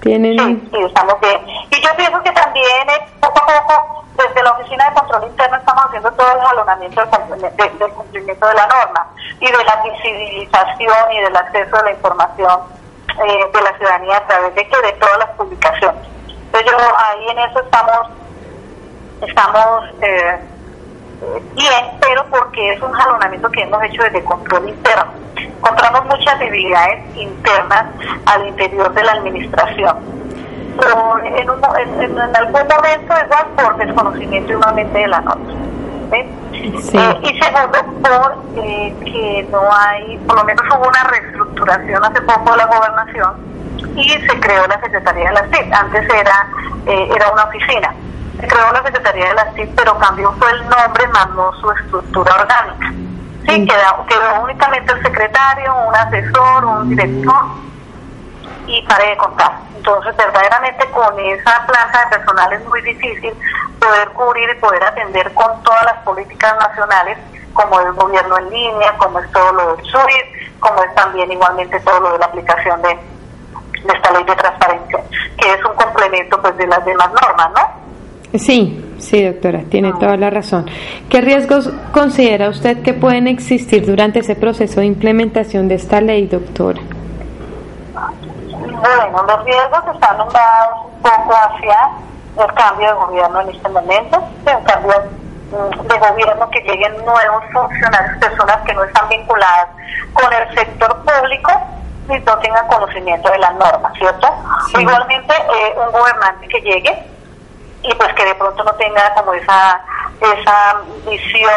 Tienen... 0.00 0.38
Sí, 0.38 0.68
sí, 0.72 0.78
estamos 0.84 1.20
bien. 1.20 1.40
Y 1.70 1.80
yo 1.80 1.88
pienso 1.96 2.22
que 2.22 2.32
también 2.32 2.86
poco 3.20 3.40
a 3.42 3.66
poco, 3.66 4.04
desde 4.16 4.42
la 4.42 4.52
Oficina 4.52 4.88
de 4.88 4.94
Control 4.94 5.24
Interno, 5.24 5.56
estamos 5.56 5.84
haciendo 5.86 6.10
todo 6.12 6.32
el 6.32 6.40
jalonamiento 6.40 7.02
del 7.02 7.78
del 7.78 7.90
cumplimiento 7.92 8.46
de 8.46 8.54
la 8.54 8.66
norma 8.66 9.06
y 9.40 9.46
de 9.46 9.64
la 9.64 9.82
visibilización 9.82 11.12
y 11.12 11.20
del 11.20 11.36
acceso 11.36 11.76
a 11.76 11.82
la 11.82 11.90
información 11.90 12.60
eh, 13.26 13.50
de 13.52 13.62
la 13.62 13.76
ciudadanía 13.76 14.16
a 14.16 14.26
través 14.26 14.54
de 14.54 14.68
que 14.68 14.76
de 14.80 14.92
todas 14.92 15.18
las 15.18 15.30
publicaciones. 15.30 16.06
Entonces 16.28 16.70
yo 16.70 16.78
ahí 16.96 17.28
en 17.28 17.38
eso 17.38 17.60
estamos, 17.60 18.08
estamos 19.22 19.84
eh, 20.00 20.38
bien, 21.54 21.84
pero 22.00 22.24
porque 22.30 22.72
es 22.72 22.82
un 22.82 22.92
jalonamiento 22.92 23.50
que 23.50 23.62
hemos 23.62 23.82
hecho 23.84 24.02
desde 24.02 24.24
control 24.24 24.68
interno. 24.68 25.12
Encontramos 25.36 26.04
muchas 26.06 26.38
debilidades 26.38 27.16
internas 27.16 27.86
al 28.26 28.48
interior 28.48 28.92
de 28.92 29.04
la 29.04 29.12
administración. 29.12 29.96
Pero 30.78 31.18
en, 31.24 31.50
un, 31.50 31.60
en, 32.00 32.36
algún 32.36 32.52
momento 32.52 33.14
igual 33.24 33.46
por 33.56 33.76
desconocimiento 33.76 34.52
igualmente 34.52 34.98
de 34.98 35.08
la 35.08 35.20
norma. 35.20 35.52
Sí. 36.10 36.96
Eh, 36.96 37.20
y 37.22 37.42
segundo, 37.42 37.78
por 38.02 38.64
eh, 38.64 38.94
que 39.04 39.48
no 39.50 39.60
hay, 39.72 40.18
por 40.26 40.36
lo 40.36 40.44
menos 40.44 40.64
hubo 40.74 40.88
una 40.88 41.04
reestructuración 41.04 42.04
hace 42.04 42.20
poco 42.22 42.50
de 42.52 42.56
la 42.56 42.66
gobernación 42.66 43.50
y 43.96 44.08
se 44.08 44.40
creó 44.40 44.66
la 44.66 44.80
Secretaría 44.80 45.28
de 45.28 45.34
la 45.34 45.42
CIP. 45.44 45.72
Antes 45.72 46.04
era, 46.12 46.48
eh, 46.86 47.08
era 47.14 47.30
una 47.30 47.44
oficina. 47.44 47.94
Se 48.40 48.46
creó 48.46 48.72
la 48.72 48.82
Secretaría 48.82 49.28
de 49.28 49.34
la 49.34 49.52
CIP, 49.52 49.74
pero 49.76 49.98
cambió 49.98 50.32
fue 50.32 50.50
el 50.50 50.68
nombre, 50.68 51.06
más 51.08 51.28
no 51.30 51.52
su 51.60 51.70
estructura 51.72 52.34
orgánica. 52.34 52.92
Sí, 53.46 53.66
quedó, 53.66 54.06
quedó 54.06 54.42
únicamente 54.42 54.92
el 54.92 55.02
secretario, 55.02 55.74
un 55.88 55.94
asesor, 55.94 56.64
un 56.64 56.88
director 56.90 57.42
y 58.66 58.82
para 58.82 59.04
de 59.04 59.16
contar. 59.16 59.52
Entonces, 59.76 60.16
verdaderamente 60.16 60.88
con 60.90 61.18
esa 61.18 61.66
plaza 61.66 62.04
de 62.04 62.16
personal 62.16 62.52
es 62.52 62.64
muy 62.66 62.80
difícil 62.82 63.34
poder 63.78 64.08
cubrir 64.10 64.48
y 64.50 64.60
poder 64.60 64.84
atender 64.84 65.32
con 65.34 65.62
todas 65.62 65.84
las 65.84 65.96
políticas 66.04 66.54
nacionales, 66.60 67.18
como 67.52 67.80
el 67.80 67.92
gobierno 67.92 68.38
en 68.38 68.50
línea, 68.50 68.96
como 68.98 69.18
es 69.18 69.30
todo 69.32 69.52
lo 69.52 69.76
del 69.76 69.84
SUID, 69.84 70.60
como 70.60 70.82
es 70.82 70.94
también 70.94 71.30
igualmente 71.32 71.80
todo 71.80 72.00
lo 72.00 72.12
de 72.12 72.18
la 72.18 72.26
aplicación 72.26 72.80
de, 72.82 72.88
de 72.88 73.92
esta 73.92 74.12
ley 74.12 74.24
de 74.24 74.36
transparencia, 74.36 75.02
que 75.36 75.52
es 75.52 75.64
un 75.64 75.74
complemento 75.74 76.40
pues 76.40 76.56
de 76.56 76.66
las 76.66 76.84
demás 76.84 77.10
normas, 77.10 77.50
¿no? 77.52 77.89
Sí, 78.38 78.94
sí, 78.98 79.24
doctora, 79.24 79.62
tiene 79.68 79.92
toda 79.94 80.16
la 80.16 80.30
razón. 80.30 80.66
¿Qué 81.08 81.20
riesgos 81.20 81.68
considera 81.92 82.48
usted 82.48 82.82
que 82.82 82.94
pueden 82.94 83.26
existir 83.26 83.84
durante 83.84 84.20
ese 84.20 84.36
proceso 84.36 84.80
de 84.80 84.86
implementación 84.86 85.66
de 85.66 85.74
esta 85.74 86.00
ley, 86.00 86.26
doctora? 86.26 86.80
Bueno, 87.92 89.22
los 89.26 89.44
riesgos 89.44 89.82
están 89.94 90.16
dados 90.16 90.86
un 90.86 91.02
poco 91.02 91.34
hacia 91.34 91.90
el 92.38 92.54
cambio 92.54 92.86
de 92.86 92.94
gobierno 92.94 93.40
en 93.40 93.48
este 93.50 93.68
momento, 93.68 94.22
el 94.46 94.64
cambio 94.64 94.94
mm, 95.50 95.88
de 95.88 95.98
gobierno 95.98 96.50
que 96.50 96.60
lleguen 96.60 96.96
nuevos 97.04 97.44
funcionarios, 97.52 98.18
personas 98.18 98.58
que 98.64 98.74
no 98.74 98.84
están 98.84 99.08
vinculadas 99.08 99.68
con 100.14 100.32
el 100.32 100.54
sector 100.54 100.96
público 101.02 101.52
y 102.08 102.18
no 102.20 102.38
tengan 102.38 102.66
conocimiento 102.68 103.30
de 103.30 103.38
las 103.38 103.54
normas, 103.56 103.92
¿cierto? 103.98 104.28
Igualmente, 104.78 105.34
eh, 105.34 105.74
un 105.84 105.92
gobernante 105.92 106.48
que 106.48 106.60
llegue 106.60 107.09
y 107.82 107.94
pues 107.94 108.12
que 108.14 108.24
de 108.24 108.34
pronto 108.34 108.62
no 108.64 108.72
tenga 108.74 109.14
como 109.14 109.32
esa, 109.34 109.80
esa 110.20 110.80
visión, 111.08 111.50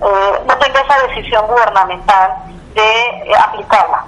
eh, 0.00 0.42
no 0.46 0.58
tenga 0.58 0.80
esa 0.80 1.06
decisión 1.08 1.46
gubernamental 1.46 2.34
de 2.74 2.82
eh, 2.82 3.34
aplicarla 3.38 4.04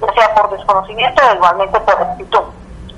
o 0.00 0.12
sea 0.12 0.34
por 0.34 0.50
desconocimiento 0.50 1.22
o 1.26 1.34
igualmente 1.34 1.80
por 1.80 1.94
actitud. 1.94 2.44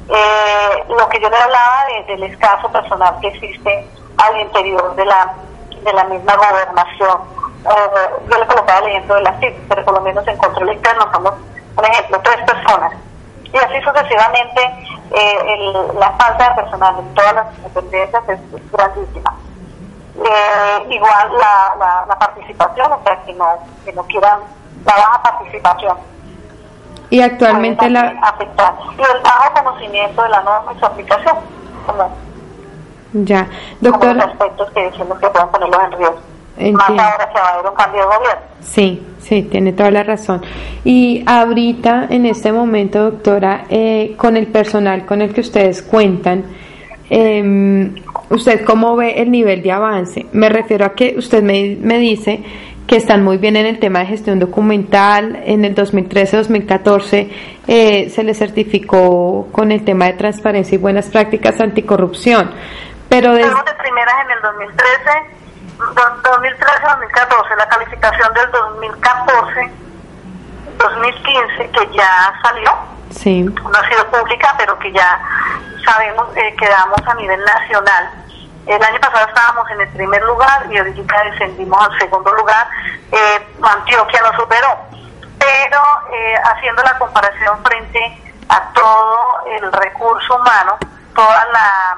Eh, 0.09 0.85
lo 0.89 1.09
que 1.09 1.21
yo 1.21 1.29
le 1.29 1.37
hablaba 1.37 1.85
del 2.07 2.23
escaso 2.25 2.71
personal 2.71 3.19
que 3.21 3.29
existe 3.29 3.89
al 4.19 4.41
interior 4.41 4.95
de 4.95 5.05
la, 5.05 5.35
de 5.83 5.93
la 5.93 6.05
misma 6.05 6.37
gobernación. 6.37 7.19
Eh, 7.65 8.11
yo 8.31 8.39
le 8.39 8.47
colocaba 8.47 8.79
el 8.81 8.87
ejemplo 8.89 9.17
de 9.17 9.23
la 9.23 9.39
CIP, 9.41 9.69
pero 9.69 9.85
por 9.85 9.95
lo 9.95 10.01
menos 10.03 10.27
en 10.29 10.37
control 10.37 10.73
interno 10.73 11.11
somos, 11.13 11.33
por 11.75 11.85
ejemplo, 11.85 12.21
tres 12.23 12.37
personas. 12.45 12.93
Y 13.53 13.57
así 13.57 13.81
sucesivamente, 13.83 14.63
eh, 15.13 15.73
la 15.99 16.11
falta 16.13 16.49
de 16.51 16.63
personal 16.63 16.95
en 16.99 17.15
todas 17.15 17.35
las 17.35 17.63
dependencias 17.63 18.29
es, 18.29 18.41
grandísima. 18.73 19.35
igual 20.89 21.33
la, 21.39 22.05
la, 22.09 22.19
participación, 22.19 22.93
o 22.93 23.01
sea, 23.05 23.23
que 23.25 23.33
no, 23.35 23.47
que 23.85 23.93
no 23.93 24.03
quieran 24.05 24.41
la 24.85 24.95
baja 24.95 25.23
participación 25.23 25.97
y 27.11 27.21
actualmente 27.21 27.89
la... 27.89 28.19
Afectar. 28.23 28.75
Y 28.99 29.03
el 29.03 29.23
bajo 29.23 29.53
conocimiento 29.55 30.23
de 30.23 30.29
la 30.29 30.43
norma 30.43 30.73
y 30.75 30.79
su 30.79 30.87
aplicación. 30.87 31.37
Como, 31.87 32.11
ya, 33.13 33.49
doctora. 33.81 34.25
aspectos 34.25 34.71
que 34.73 34.91
decimos 34.91 35.19
que 35.21 35.29
pueden 35.29 35.49
ponerlos 35.49 35.85
en 35.85 35.93
riesgo. 35.93 36.19
Más 36.59 36.89
ahora 36.89 37.29
que 37.33 37.39
va 37.41 37.49
a 37.49 37.55
haber 37.55 37.71
un 37.71 37.77
cambio 37.77 38.01
de 38.01 38.07
gobierno. 38.07 38.43
Sí, 38.61 39.07
sí, 39.21 39.43
tiene 39.43 39.73
toda 39.73 39.91
la 39.91 40.03
razón. 40.03 40.43
Y 40.85 41.23
ahorita, 41.27 42.07
en 42.11 42.27
este 42.27 42.53
momento, 42.53 43.11
doctora, 43.11 43.65
eh, 43.69 44.15
con 44.17 44.37
el 44.37 44.47
personal 44.47 45.05
con 45.05 45.23
el 45.23 45.35
que 45.35 45.43
ustedes 45.43 45.83
cuentan, 45.83 46.45
eh, 47.11 47.93
¿usted 48.31 48.65
cómo 48.65 48.97
ve 48.97 49.21
el 49.21 49.31
nivel 49.31 49.63
de 49.63 49.73
avance? 49.73 50.27
Me 50.33 50.49
refiero 50.49 50.87
a 50.87 50.95
que 50.95 51.15
usted 51.17 51.43
me, 51.43 51.77
me 51.81 51.99
dice 51.99 52.43
que 52.87 52.97
están 52.97 53.25
muy 53.25 53.39
bien 53.39 53.57
en 53.57 53.67
el 53.67 53.79
tema 53.79 54.01
de 54.01 54.07
gestión 54.07 54.39
documental. 54.39 55.43
En 55.45 55.65
el 55.65 55.75
2013-2014 55.75 57.31
eh, 57.67 58.11
se 58.11 58.23
les 58.23 58.39
certificó 58.39 59.49
con 59.53 59.73
el 59.73 59.85
tema 59.85 60.07
de 60.07 60.13
transparencia 60.15 60.77
y 60.77 60.79
buenas 60.79 61.07
prácticas 61.07 61.61
anticorrupción. 61.61 62.51
Pero 63.09 63.33
desde... 63.33 63.49
de 63.49 63.75
primeras 63.83 64.15
en 64.25 64.31
el 64.31 64.43
2013, 64.43 65.46
2013-2014, 65.79 67.57
la 67.57 67.69
calificación 67.69 68.35
del 68.35 68.51
2014, 68.51 69.73
2015 70.79 71.71
que 71.71 71.97
ya 71.97 72.35
salió, 72.43 72.73
sí. 73.11 73.43
no 73.43 73.79
ha 73.79 73.89
sido 73.89 74.07
pública, 74.11 74.55
pero 74.59 74.79
que 74.79 74.93
ya 74.93 75.21
sabemos 75.85 76.29
eh, 76.37 76.55
quedamos 76.59 77.01
a 77.07 77.15
nivel 77.15 77.41
nacional 77.45 78.11
el 78.67 78.83
año 78.83 78.99
pasado 79.01 79.29
estábamos 79.29 79.71
en 79.71 79.81
el 79.81 79.89
primer 79.91 80.23
lugar 80.25 80.67
y 80.71 80.77
ahorita 80.77 81.25
descendimos 81.31 81.81
al 81.89 81.99
segundo 82.01 82.33
lugar. 82.33 82.67
Eh, 83.13 83.55
Antioquia 83.63 84.21
nos 84.23 84.35
superó, 84.35 84.77
pero 85.39 85.81
eh, 86.13 86.35
haciendo 86.43 86.83
la 86.83 86.99
comparación 86.99 87.63
frente 87.63 88.23
a 88.49 88.73
todo 88.73 89.47
el 89.47 89.73
recurso 89.73 90.35
humano, 90.35 90.79
toda 91.15 91.45
la 91.53 91.97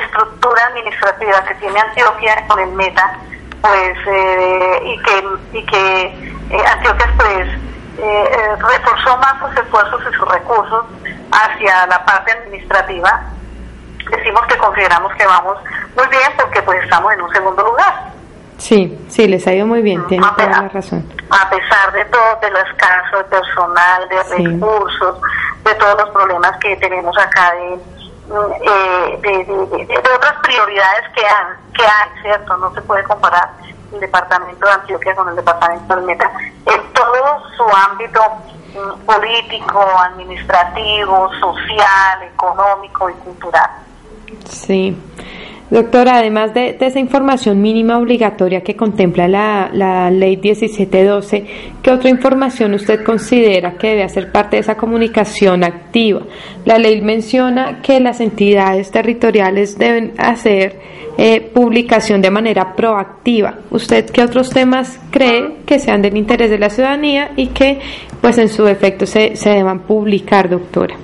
estructura 0.00 0.66
administrativa 0.66 1.44
que 1.44 1.54
tiene 1.56 1.80
Antioquia 1.80 2.46
con 2.48 2.58
el 2.60 2.70
Meta, 2.72 3.18
pues 3.60 3.98
eh, 4.06 4.80
y 4.84 5.02
que 5.02 5.58
y 5.58 5.66
que 5.66 6.34
Antioquia 6.72 7.14
pues 7.16 7.48
reforzó 8.58 9.16
más 9.18 9.34
sus 9.40 9.62
esfuerzos 9.62 10.00
y 10.10 10.16
sus 10.16 10.28
recursos 10.28 10.86
hacia 11.30 11.86
la 11.86 12.04
parte 12.04 12.32
administrativa 12.32 13.20
decimos 14.10 14.42
que 14.46 14.56
consideramos 14.58 15.12
que 15.14 15.26
vamos 15.26 15.58
muy 15.96 16.06
bien 16.08 16.32
porque 16.36 16.62
pues 16.62 16.82
estamos 16.82 17.12
en 17.12 17.22
un 17.22 17.30
segundo 17.32 17.64
lugar. 17.64 18.10
Sí, 18.58 18.98
sí, 19.08 19.26
les 19.26 19.46
ha 19.46 19.54
ido 19.54 19.66
muy 19.66 19.80
bien, 19.80 20.06
tiene 20.06 20.26
toda 20.36 20.48
la 20.48 20.68
razón. 20.68 21.06
A 21.30 21.48
pesar 21.48 21.92
de 21.92 22.04
todo, 22.06 22.36
de 22.42 22.50
los 22.50 22.64
casos 22.76 23.18
de 23.18 23.24
personal, 23.24 24.08
de 24.08 24.22
recursos, 24.36 25.16
de 25.64 25.74
todos 25.76 25.96
los 25.98 26.10
problemas 26.10 26.52
que 26.58 26.76
tenemos 26.76 27.16
acá 27.16 27.52
de, 27.52 27.78
eh, 28.30 29.18
de, 29.22 29.98
otras 29.98 30.34
prioridades 30.42 31.08
que 31.14 31.26
hay, 31.26 31.72
que 31.74 31.82
hay, 31.82 32.22
¿cierto? 32.22 32.56
No 32.58 32.72
se 32.74 32.82
puede 32.82 33.02
comparar 33.04 33.50
el 33.92 34.00
departamento 34.00 34.64
de 34.66 34.72
Antioquia 34.72 35.14
con 35.16 35.28
el 35.28 35.36
departamento 35.36 35.96
del 35.96 36.04
Meta. 36.04 36.30
En 36.66 36.92
todo 36.92 37.42
su 37.56 37.64
ámbito 37.90 38.20
mm, 38.74 39.00
político, 39.04 39.80
administrativo, 39.98 41.30
social, 41.40 42.22
económico 42.22 43.10
y 43.10 43.14
cultural. 43.14 43.70
Sí. 44.48 44.96
Doctora, 45.70 46.16
además 46.16 46.52
de, 46.52 46.76
esa 46.80 46.98
información 46.98 47.62
mínima 47.62 47.98
obligatoria 47.98 48.62
que 48.62 48.74
contempla 48.74 49.28
la, 49.28 49.70
la, 49.72 50.10
ley 50.10 50.36
1712, 50.36 51.46
¿qué 51.80 51.90
otra 51.92 52.10
información 52.10 52.74
usted 52.74 53.04
considera 53.04 53.74
que 53.78 53.90
debe 53.90 54.02
hacer 54.02 54.32
parte 54.32 54.56
de 54.56 54.62
esa 54.62 54.76
comunicación 54.76 55.62
activa? 55.62 56.22
La 56.64 56.76
ley 56.76 57.00
menciona 57.02 57.80
que 57.82 58.00
las 58.00 58.20
entidades 58.20 58.90
territoriales 58.90 59.78
deben 59.78 60.12
hacer 60.18 60.76
eh, 61.16 61.40
publicación 61.40 62.20
de 62.20 62.32
manera 62.32 62.74
proactiva. 62.74 63.60
¿Usted 63.70 64.10
qué 64.10 64.22
otros 64.22 64.50
temas 64.50 64.98
cree 65.12 65.58
que 65.66 65.78
sean 65.78 66.02
del 66.02 66.16
interés 66.16 66.50
de 66.50 66.58
la 66.58 66.70
ciudadanía 66.70 67.30
y 67.36 67.48
que 67.48 67.78
pues 68.20 68.38
en 68.38 68.48
su 68.48 68.66
efecto 68.66 69.06
se, 69.06 69.36
se 69.36 69.50
deban 69.50 69.80
publicar, 69.80 70.48
doctora? 70.48 70.96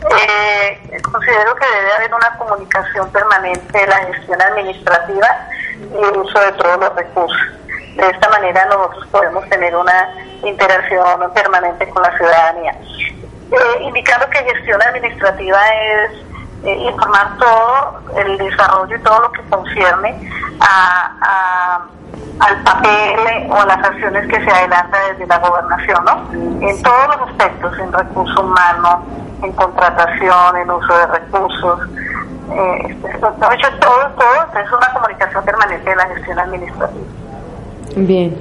Eh, 0.00 1.02
considero 1.02 1.54
que 1.56 1.66
debe 1.66 1.92
haber 1.94 2.14
una 2.14 2.38
comunicación 2.38 3.10
permanente 3.10 3.78
de 3.78 3.86
la 3.86 3.96
gestión 3.96 4.40
administrativa 4.40 5.28
y 5.92 6.04
el 6.04 6.16
uso 6.18 6.38
de 6.40 6.52
todos 6.52 6.78
los 6.78 6.94
recursos. 6.94 7.48
De 7.96 8.08
esta 8.08 8.28
manera 8.28 8.64
nosotros 8.66 9.06
podemos 9.10 9.48
tener 9.48 9.74
una 9.74 10.14
interacción 10.44 11.32
permanente 11.34 11.88
con 11.90 12.02
la 12.02 12.16
ciudadanía. 12.16 12.72
Eh, 13.50 13.82
indicando 13.82 14.28
que 14.30 14.38
gestión 14.38 14.80
administrativa 14.82 15.58
es 15.68 16.10
eh, 16.64 16.74
informar 16.74 17.36
todo 17.38 18.00
el 18.18 18.38
desarrollo 18.38 18.94
y 18.94 19.00
todo 19.00 19.20
lo 19.20 19.32
que 19.32 19.42
concierne 19.48 20.30
a, 20.60 21.80
al 22.40 22.62
papel 22.62 23.50
o 23.50 23.64
las 23.64 23.78
acciones 23.84 24.28
que 24.28 24.44
se 24.44 24.50
adelanta 24.50 24.98
desde 25.08 25.26
la 25.26 25.38
gobernación, 25.38 26.04
¿no? 26.04 26.68
En 26.68 26.82
todos 26.82 27.06
los 27.08 27.30
aspectos, 27.30 27.78
en 27.78 27.92
recursos 27.92 28.36
humanos, 28.38 28.98
en 29.42 29.52
contratación, 29.52 30.56
en 30.56 30.70
uso 30.70 30.98
de 30.98 31.06
recursos, 31.06 31.80
eh, 32.52 32.96
este, 33.04 33.08
hecho 33.08 33.68
todo, 33.80 34.08
todo, 34.16 34.60
es 34.62 34.72
una 34.72 34.92
comunicación 34.94 35.44
permanente 35.44 35.90
de 35.90 35.96
la 35.96 36.06
gestión 36.06 36.38
administrativa. 36.38 37.06
Bien. 37.96 38.36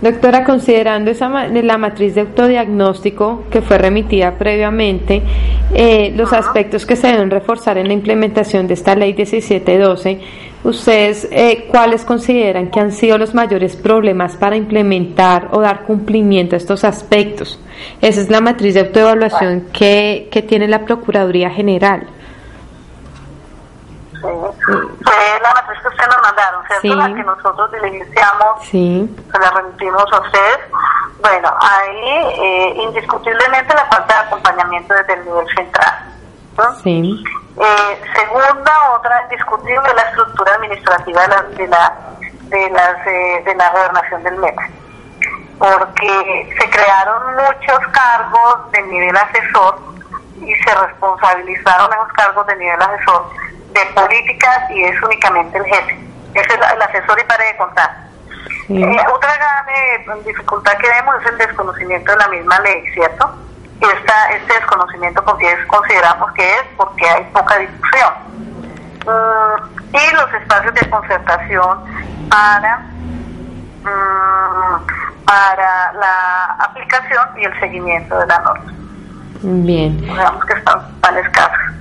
Doctora, 0.00 0.44
considerando 0.44 1.10
esa 1.10 1.28
la 1.28 1.78
matriz 1.78 2.14
de 2.14 2.22
autodiagnóstico 2.22 3.44
que 3.50 3.62
fue 3.62 3.78
remitida 3.78 4.32
previamente, 4.32 5.22
eh, 5.74 6.12
los 6.16 6.32
aspectos 6.32 6.86
que 6.86 6.96
se 6.96 7.08
deben 7.08 7.30
reforzar 7.30 7.78
en 7.78 7.86
la 7.86 7.94
implementación 7.94 8.66
de 8.66 8.74
esta 8.74 8.94
ley 8.96 9.14
1712, 9.14 10.20
¿ustedes 10.64 11.28
eh, 11.30 11.66
cuáles 11.70 12.04
consideran 12.04 12.70
que 12.70 12.80
han 12.80 12.92
sido 12.92 13.18
los 13.18 13.34
mayores 13.34 13.76
problemas 13.76 14.36
para 14.36 14.56
implementar 14.56 15.48
o 15.52 15.60
dar 15.60 15.82
cumplimiento 15.82 16.56
a 16.56 16.58
estos 16.58 16.84
aspectos? 16.84 17.60
Esa 18.00 18.20
es 18.20 18.30
la 18.30 18.40
matriz 18.40 18.74
de 18.74 18.80
autoevaluación 18.80 19.68
que, 19.72 20.28
que 20.30 20.42
tiene 20.42 20.68
la 20.68 20.84
Procuraduría 20.84 21.50
General. 21.50 22.08
Fue 24.22 25.40
la 25.42 25.54
matriz 25.54 25.80
que 25.82 25.88
ustedes 25.88 26.08
nos 26.08 26.22
mandaron, 26.22 26.64
¿cierto? 26.68 26.94
La 26.94 27.14
que 27.14 27.24
nosotros 27.24 27.72
diligenciamos, 27.72 28.62
sí. 28.62 29.16
se 29.32 29.38
la 29.38 29.50
remitimos 29.50 30.04
a 30.12 30.20
ustedes. 30.20 30.58
Bueno, 31.20 31.52
ahí 31.60 32.36
eh, 32.40 32.74
indiscutiblemente 32.84 33.74
la 33.74 33.84
falta 33.86 34.14
de 34.14 34.20
acompañamiento 34.28 34.94
desde 34.94 35.14
el 35.14 35.24
nivel 35.24 35.46
central. 35.56 36.12
Sí. 36.82 37.24
Eh, 37.56 38.02
segunda, 38.14 38.90
otra 38.92 39.22
indiscutible, 39.24 39.94
la 39.94 40.02
estructura 40.02 40.54
administrativa 40.54 41.22
de 41.22 41.28
la, 41.28 41.42
de 41.42 41.68
la, 41.68 41.98
de, 42.44 42.70
las, 42.70 43.06
eh, 43.06 43.42
de 43.44 43.54
la 43.54 43.70
gobernación 43.70 44.22
del 44.22 44.36
META. 44.36 44.68
Porque 45.58 46.54
se 46.58 46.70
crearon 46.70 47.36
muchos 47.36 47.78
cargos 47.92 48.70
de 48.72 48.82
nivel 48.82 49.16
asesor 49.16 49.78
y 50.40 50.54
se 50.54 50.74
responsabilizaron 50.74 51.92
esos 51.92 52.12
cargos 52.14 52.46
de 52.46 52.56
nivel 52.56 52.80
asesor 52.80 53.30
de 53.72 53.86
políticas 53.94 54.70
y 54.70 54.84
es 54.84 55.02
únicamente 55.02 55.58
el 55.58 55.64
jefe. 55.64 55.98
Es 56.34 56.46
el 56.48 56.82
asesor 56.82 57.20
y 57.20 57.24
para 57.24 57.44
de 57.44 57.56
contar. 57.56 58.12
Eh, 58.68 58.96
otra 59.14 59.36
gran 59.36 59.68
eh, 59.68 60.22
dificultad 60.24 60.72
que 60.78 60.88
vemos 60.88 61.16
es 61.20 61.30
el 61.30 61.38
desconocimiento 61.38 62.10
de 62.12 62.18
la 62.18 62.28
misma 62.28 62.58
ley, 62.60 62.84
¿cierto? 62.94 63.34
Esta, 63.82 64.30
este 64.30 64.54
desconocimiento 64.54 65.24
consideramos 65.24 66.30
que 66.32 66.54
es 66.54 66.62
porque 66.76 67.08
hay 67.08 67.24
poca 67.32 67.58
discusión. 67.58 68.12
Mm, 69.06 69.96
y 69.96 70.14
los 70.14 70.34
espacios 70.34 70.74
de 70.74 70.88
concertación 70.88 71.78
para, 72.30 72.78
mm, 73.82 74.86
para 75.24 75.92
la 75.94 76.56
aplicación 76.60 77.26
y 77.36 77.44
el 77.44 77.60
seguimiento 77.60 78.16
de 78.18 78.26
la 78.26 78.38
norma. 78.38 78.72
Bien. 79.42 80.00
Digamos 80.00 80.44
que 80.44 80.52
están 80.52 81.00
tan 81.00 81.18
escasos. 81.18 81.71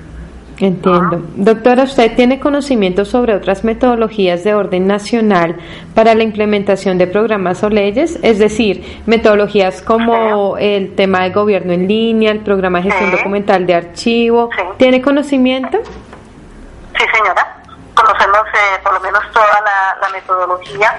Entiendo. 0.61 1.23
Doctora, 1.35 1.83
¿usted 1.83 2.15
tiene 2.15 2.39
conocimiento 2.39 3.03
sobre 3.03 3.33
otras 3.33 3.63
metodologías 3.63 4.43
de 4.43 4.53
orden 4.53 4.85
nacional 4.85 5.57
para 5.95 6.13
la 6.13 6.21
implementación 6.21 6.99
de 6.99 7.07
programas 7.07 7.63
o 7.63 7.69
leyes? 7.69 8.19
Es 8.21 8.37
decir, 8.37 9.01
metodologías 9.07 9.81
como 9.81 10.57
el 10.59 10.93
tema 10.95 11.23
de 11.23 11.31
gobierno 11.31 11.73
en 11.73 11.87
línea, 11.87 12.31
el 12.31 12.41
programa 12.41 12.77
de 12.79 12.91
gestión 12.91 13.09
documental 13.09 13.65
de 13.65 13.73
archivo. 13.73 14.51
¿Tiene 14.77 15.01
conocimiento? 15.01 15.79
Sí, 15.83 17.05
señora. 17.11 17.57
Conocemos 17.95 18.43
eh, 18.53 18.79
por 18.83 18.93
lo 18.93 18.99
menos 18.99 19.23
toda 19.33 19.63
la, 19.99 20.09
metodología 20.09 20.95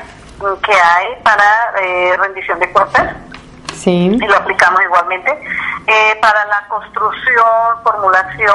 que 0.67 0.73
hay 0.73 1.07
para 1.23 1.73
eh, 1.81 2.17
rendición 2.17 2.59
de 2.59 2.69
cuentas 2.73 3.15
y 3.91 4.19
lo 4.19 4.37
aplicamos 4.37 4.81
igualmente. 4.83 5.31
Eh, 5.87 6.17
para 6.21 6.45
la 6.47 6.65
construcción, 6.69 7.45
formulación, 7.83 8.55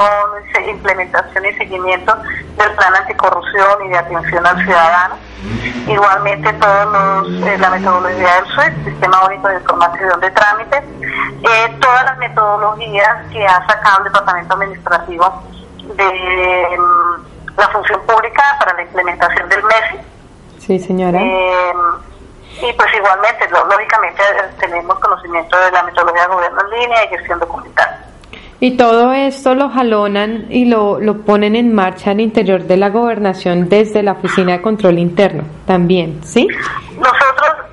implementación 0.66 1.44
y 1.44 1.52
seguimiento 1.54 2.16
del 2.56 2.72
plan 2.72 2.94
anticorrupción 2.96 3.84
y 3.84 3.88
de 3.90 3.98
atención 3.98 4.46
al 4.46 4.64
ciudadano. 4.64 5.16
Igualmente 5.86 6.52
todos 6.54 7.28
eh, 7.46 7.58
la 7.58 7.70
metodología 7.70 8.34
del 8.36 8.46
SUET, 8.46 8.84
Sistema 8.84 9.26
Único 9.26 9.48
de 9.48 9.56
Información 9.56 10.20
de 10.20 10.30
Trámites, 10.30 10.84
eh, 11.02 11.76
todas 11.80 12.04
las 12.04 12.18
metodologías 12.18 13.26
que 13.30 13.46
ha 13.46 13.66
sacado 13.66 13.98
el 13.98 14.04
Departamento 14.04 14.54
Administrativo 14.54 15.42
de 15.96 16.78
mm, 16.78 17.58
la 17.58 17.68
función 17.68 18.00
pública 18.06 18.42
para 18.58 18.74
la 18.74 18.82
implementación 18.82 19.48
del 19.48 19.62
MESI. 19.64 19.98
Sí, 20.58 20.78
señora. 20.78 21.20
Y 22.60 22.72
pues 22.72 22.88
igualmente, 22.94 23.48
lógicamente 23.50 24.22
eh, 24.22 24.50
tenemos 24.58 24.98
conocimiento 24.98 25.58
de 25.58 25.70
la 25.70 25.82
metodología 25.84 26.22
de 26.22 26.34
gobierno 26.34 26.60
en 26.60 26.80
línea 26.80 27.04
y 27.04 27.08
gestión 27.08 27.38
documental. 27.38 28.04
Y 28.60 28.76
todo 28.76 29.12
esto 29.12 29.54
lo 29.54 29.68
jalonan 29.70 30.46
y 30.50 30.64
lo, 30.64 30.98
lo 30.98 31.18
ponen 31.18 31.54
en 31.54 31.72
marcha 31.72 32.10
al 32.10 32.20
interior 32.20 32.64
de 32.64 32.76
la 32.76 32.88
gobernación 32.88 33.68
desde 33.68 34.02
la 34.02 34.12
Oficina 34.12 34.54
de 34.54 34.62
Control 34.62 34.98
Interno 34.98 35.44
también, 35.64 36.20
¿sí? 36.24 36.48
Nosotros, 36.96 37.66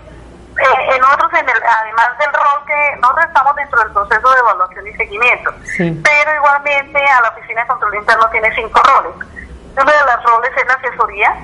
eh, 0.62 0.96
en 0.96 1.04
otros, 1.04 1.34
en 1.34 1.50
el, 1.50 1.56
además 1.56 2.18
del 2.20 2.32
rol 2.32 2.66
que 2.68 3.02
nosotros 3.02 3.26
estamos 3.26 3.56
dentro 3.56 3.80
del 3.80 3.92
proceso 3.94 4.30
de 4.30 4.40
evaluación 4.40 4.88
y 4.88 4.94
seguimiento, 4.94 5.52
pero 5.78 6.36
igualmente 6.36 7.00
a 7.00 7.22
la 7.22 7.30
Oficina 7.30 7.62
de 7.62 7.68
Control 7.68 7.96
Interno 7.96 8.30
tiene 8.30 8.54
cinco 8.54 8.80
roles. 8.84 9.28
Uno 9.76 9.92
de 9.92 10.16
los 10.16 10.24
roles 10.24 10.52
es 10.56 10.68
la 10.68 10.74
asesoría, 10.76 11.36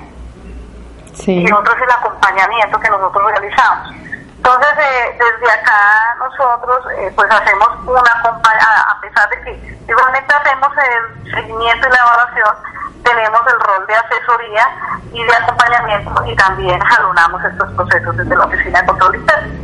y 1.26 1.52
otro 1.52 1.74
es 1.74 1.82
el 1.82 1.90
acompañamiento 1.90 2.80
que 2.80 2.90
nosotros 2.90 3.30
realizamos. 3.30 3.94
Entonces, 4.42 4.72
eh, 4.76 5.18
desde 5.18 5.52
acá 5.52 6.16
nosotros 6.18 6.78
eh, 6.98 7.12
pues 7.14 7.30
hacemos 7.30 7.68
una 7.86 8.10
a 8.10 9.00
pesar 9.00 9.28
de 9.30 9.40
que 9.42 9.76
igualmente 9.88 10.34
hacemos 10.34 10.68
el 10.76 11.32
seguimiento 11.32 11.86
y 11.86 11.90
la 11.90 11.98
evaluación, 12.00 12.56
tenemos 13.04 13.40
el 13.46 13.60
rol 13.60 13.86
de 13.86 13.94
asesoría 13.94 14.68
y 15.12 15.22
de 15.22 15.32
acompañamiento 15.32 16.26
y 16.26 16.34
también 16.34 16.80
jalonamos 16.80 17.44
estos 17.44 17.70
procesos 17.72 18.16
desde 18.16 18.34
la 18.36 18.44
Oficina 18.44 18.80
de 18.80 18.86
Control 18.88 19.14
Interno. 19.14 19.54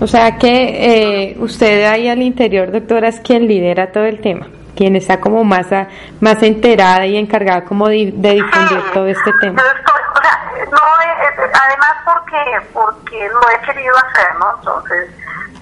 O 0.00 0.06
sea 0.08 0.38
que 0.38 1.30
eh, 1.30 1.36
usted 1.38 1.86
ahí 1.86 2.08
al 2.08 2.20
interior, 2.20 2.72
doctora, 2.72 3.06
es 3.06 3.20
quien 3.20 3.46
lidera 3.46 3.92
todo 3.92 4.06
el 4.06 4.20
tema, 4.20 4.48
quien 4.74 4.96
está 4.96 5.20
como 5.20 5.44
más, 5.44 5.68
más 6.20 6.42
enterada 6.42 7.06
y 7.06 7.16
encargada 7.16 7.64
como 7.64 7.88
de, 7.88 8.06
difundir 8.06 8.82
todo 8.92 9.06
este 9.06 9.30
tema 9.40 9.62
no, 10.70 11.02
eh, 11.02 11.34
eh, 11.38 11.50
además 11.52 11.94
porque, 12.04 12.60
porque 12.72 13.28
lo 13.28 13.40
he 13.50 13.60
querido 13.66 13.94
hacer, 13.96 14.34
¿no? 14.38 14.54
Entonces, 14.58 15.10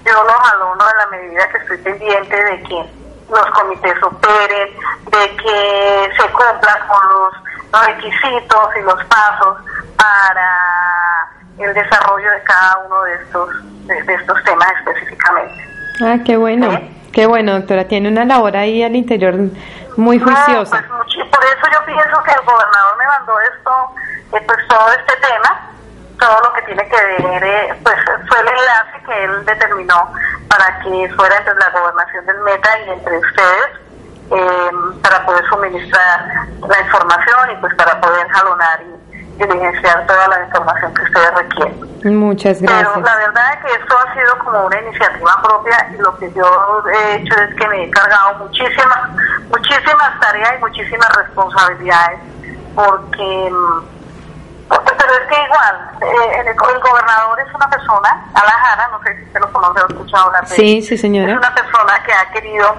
yo 0.05 0.13
lo 0.25 0.33
jalono 0.33 0.85
en 0.91 0.99
la 0.99 1.07
medida 1.19 1.49
que 1.49 1.59
estoy 1.59 1.79
pendiente 1.79 2.45
de 2.45 2.63
que 2.63 2.91
los 3.31 3.47
comités 3.53 4.03
operen, 4.03 4.69
de 5.07 5.37
que 5.37 6.11
se 6.17 6.29
cumplan 6.33 6.89
con 6.89 7.09
los 7.09 7.87
requisitos 7.87 8.69
y 8.79 8.83
los 8.83 9.05
pasos 9.05 9.59
para 9.97 11.29
el 11.59 11.75
desarrollo 11.75 12.31
de 12.31 12.43
cada 12.43 12.79
uno 12.87 13.03
de 13.05 13.15
estos 13.15 13.49
de, 13.87 14.15
estos 14.15 14.45
temas 14.45 14.69
específicamente. 14.79 15.69
Ah, 16.03 16.19
qué 16.25 16.37
bueno. 16.37 16.81
Qué 17.13 17.27
bueno, 17.27 17.53
doctora. 17.53 17.85
Tiene 17.85 18.09
una 18.09 18.25
labor 18.25 18.57
ahí 18.57 18.83
al 18.83 18.97
interior 18.97 19.35
muy 19.97 20.19
juiciosa. 20.19 20.85
pues 20.89 21.29
por 21.31 21.45
eso 21.45 21.67
yo 21.73 21.85
pienso 21.87 22.23
que 22.23 22.33
el 22.33 22.41
gobernador 22.41 22.97
me 22.99 23.07
mandó 23.07 23.41
esto 23.41 23.95
pues 24.41 24.69
todo 24.69 24.89
este 24.93 25.17
tema, 25.17 25.71
todo 26.19 26.41
lo 26.43 26.53
que 26.55 26.63
tiene 26.63 26.89
que 26.89 26.97
ver, 26.97 27.45
eh, 27.45 27.75
pues 27.83 27.97
fue 28.29 28.41
el 28.41 28.49
enlace 28.49 29.03
que 29.05 29.25
él 29.25 29.45
determinó 29.45 30.13
para 30.49 30.79
que 30.81 31.13
fuera 31.17 31.37
entre 31.37 31.55
la 31.55 31.71
gobernación 31.71 32.27
del 32.27 32.41
Meta 32.41 32.79
y 32.81 32.91
entre 32.91 33.19
ustedes, 33.19 33.71
em, 34.31 35.01
para 35.03 35.25
poder 35.27 35.45
suministrar 35.49 36.47
la 36.67 36.81
información 36.81 37.51
y 37.53 37.57
pues 37.57 37.75
para 37.75 38.01
poder 38.01 38.29
jalonar 38.29 38.81
y 38.83 39.12
diligenciar 39.39 40.07
toda 40.07 40.29
la 40.29 40.45
información 40.45 40.95
que 40.95 41.03
ustedes 41.03 41.35
requieren. 41.35 42.19
Muchas 42.19 42.61
gracias. 42.61 42.89
Pero 42.95 43.07
la 43.07 43.17
verdad 43.17 43.53
es 43.55 43.65
que 43.65 43.81
esto 43.81 43.97
ha 43.99 44.15
sido 44.15 44.39
como 44.39 44.67
una 44.67 44.81
iniciativa 44.81 45.43
propia 45.43 45.89
y 45.95 45.97
lo 45.99 46.17
que 46.19 46.33
yo 46.33 46.85
he 46.93 47.17
hecho 47.17 47.35
es 47.35 47.55
que 47.55 47.69
me 47.69 47.85
he 47.85 47.91
cargado 47.91 48.35
muchísimas, 48.39 49.11
muchísimas 49.49 50.21
tareas 50.21 50.55
y 50.57 50.61
muchísimas 50.61 51.09
responsabilidades 51.17 52.21
porque 52.75 53.53
pero 54.69 55.13
es 55.15 55.29
que 55.29 55.45
igual, 55.45 55.91
eh, 56.01 56.45
el, 56.47 56.55
gobernador 56.55 57.41
es 57.41 57.55
una 57.55 57.69
persona, 57.69 58.25
Alajara, 58.35 58.89
no 58.89 59.03
sé 59.03 59.17
si 59.17 59.25
usted 59.25 59.41
lo 59.41 59.53
conoce 59.53 59.83
o 59.83 59.87
escuchado 59.87 60.27
hablar 60.27 60.49
de 60.49 60.57
Sí, 60.57 60.83
sí, 60.83 60.97
señora. 60.97 61.33
Es 61.33 61.39
una 61.39 61.55
persona 61.55 62.03
que 62.05 62.13
ha 62.13 62.31
querido 62.31 62.75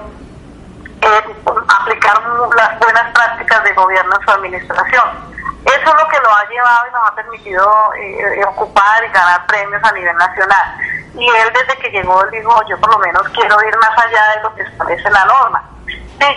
eh, 1.00 1.34
aplicar 1.80 2.20
las 2.56 2.78
buenas 2.80 3.12
prácticas 3.12 3.64
de 3.64 3.74
gobierno 3.74 4.16
en 4.16 4.22
su 4.22 4.30
administración. 4.30 5.33
Eso 5.74 5.90
es 5.90 6.02
lo 6.02 6.08
que 6.08 6.20
lo 6.20 6.30
ha 6.30 6.48
llevado 6.48 6.86
y 6.88 6.92
nos 6.92 7.08
ha 7.08 7.14
permitido 7.14 7.94
eh, 7.94 8.44
ocupar 8.46 9.04
y 9.04 9.08
ganar 9.08 9.46
premios 9.46 9.82
a 9.82 9.92
nivel 9.92 10.16
nacional. 10.16 10.76
Y 11.14 11.28
él 11.28 11.52
desde 11.52 11.78
que 11.78 11.90
llegó, 11.90 12.24
dijo, 12.26 12.62
yo 12.68 12.78
por 12.80 12.90
lo 12.90 12.98
menos 12.98 13.22
quiero 13.30 13.56
ir 13.62 13.76
más 13.78 13.98
allá 13.98 14.36
de 14.36 14.42
lo 14.42 14.54
que 14.54 14.62
establece 14.62 15.10
la 15.10 15.24
norma 15.24 15.70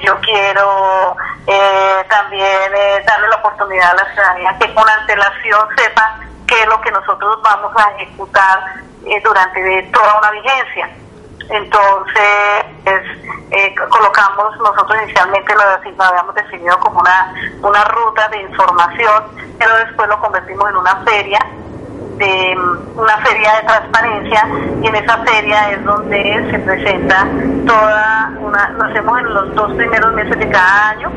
yo 0.03 0.19
quiero 0.21 1.15
eh, 1.45 2.05
también 2.09 2.71
eh, 2.75 3.03
darle 3.05 3.27
la 3.29 3.35
oportunidad 3.37 3.91
a 3.91 4.03
la 4.03 4.13
ciudadanía 4.13 4.57
que 4.59 4.73
con 4.73 4.87
antelación 4.89 5.67
sepa 5.77 6.19
qué 6.47 6.61
es 6.61 6.67
lo 6.67 6.79
que 6.81 6.91
nosotros 6.91 7.39
vamos 7.41 7.71
a 7.77 7.91
ejecutar 7.91 8.59
eh, 9.05 9.21
durante 9.23 9.83
toda 9.93 10.19
una 10.19 10.31
vigencia. 10.31 10.89
Entonces, 11.49 12.65
eh, 13.51 13.75
colocamos, 13.89 14.57
nosotros 14.57 15.01
inicialmente 15.03 15.53
lo, 15.55 16.03
habíamos 16.03 16.35
definido 16.35 16.77
como 16.79 16.99
una, 16.99 17.33
una 17.61 17.83
ruta 17.85 18.27
de 18.29 18.41
información, 18.41 19.23
pero 19.57 19.75
después 19.77 20.09
lo 20.09 20.19
convertimos 20.19 20.69
en 20.69 20.77
una 20.77 20.95
feria 21.05 21.39
de 22.17 22.57
una 22.95 23.17
feria 23.19 23.57
de 23.57 23.67
transparencia 23.67 24.49
y 24.81 24.87
en 24.87 24.95
esa 24.95 25.17
feria 25.19 25.71
es 25.71 25.85
donde 25.85 26.47
se 26.49 26.59
presenta 26.59 27.27
toda 27.65 28.31
una, 28.39 28.69
lo 28.69 28.85
hacemos 28.85 29.19
en 29.19 29.33
los 29.33 29.55
dos 29.55 29.71
primeros 29.73 30.13
meses 30.13 30.37
de 30.39 30.49
cada 30.49 30.89
año 30.89 31.11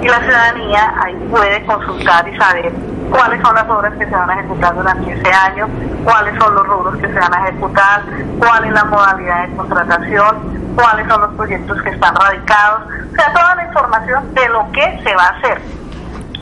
y 0.00 0.08
la 0.08 0.18
ciudadanía 0.20 0.94
ahí 1.04 1.14
puede 1.30 1.64
consultar 1.66 2.26
y 2.26 2.36
saber 2.38 2.72
cuáles 3.10 3.40
son 3.42 3.54
las 3.54 3.68
obras 3.68 3.92
que 3.94 4.04
se 4.04 4.10
van 4.10 4.30
a 4.30 4.34
ejecutar 4.34 4.74
durante 4.74 5.12
ese 5.12 5.32
año, 5.32 5.68
cuáles 6.04 6.38
son 6.38 6.54
los 6.54 6.66
rubros 6.66 6.96
que 6.96 7.06
se 7.06 7.18
van 7.18 7.34
a 7.34 7.48
ejecutar, 7.48 8.02
cuál 8.38 8.64
es 8.64 8.72
la 8.72 8.84
modalidad 8.84 9.48
de 9.48 9.56
contratación, 9.56 10.74
cuáles 10.74 11.08
son 11.08 11.20
los 11.20 11.34
proyectos 11.34 11.82
que 11.82 11.90
están 11.90 12.14
radicados, 12.14 12.82
o 13.12 13.14
sea, 13.14 13.32
toda 13.32 13.54
la 13.56 13.64
información 13.64 14.34
de 14.34 14.48
lo 14.48 14.70
que 14.72 15.00
se 15.02 15.14
va 15.14 15.24
a 15.24 15.28
hacer. 15.38 15.60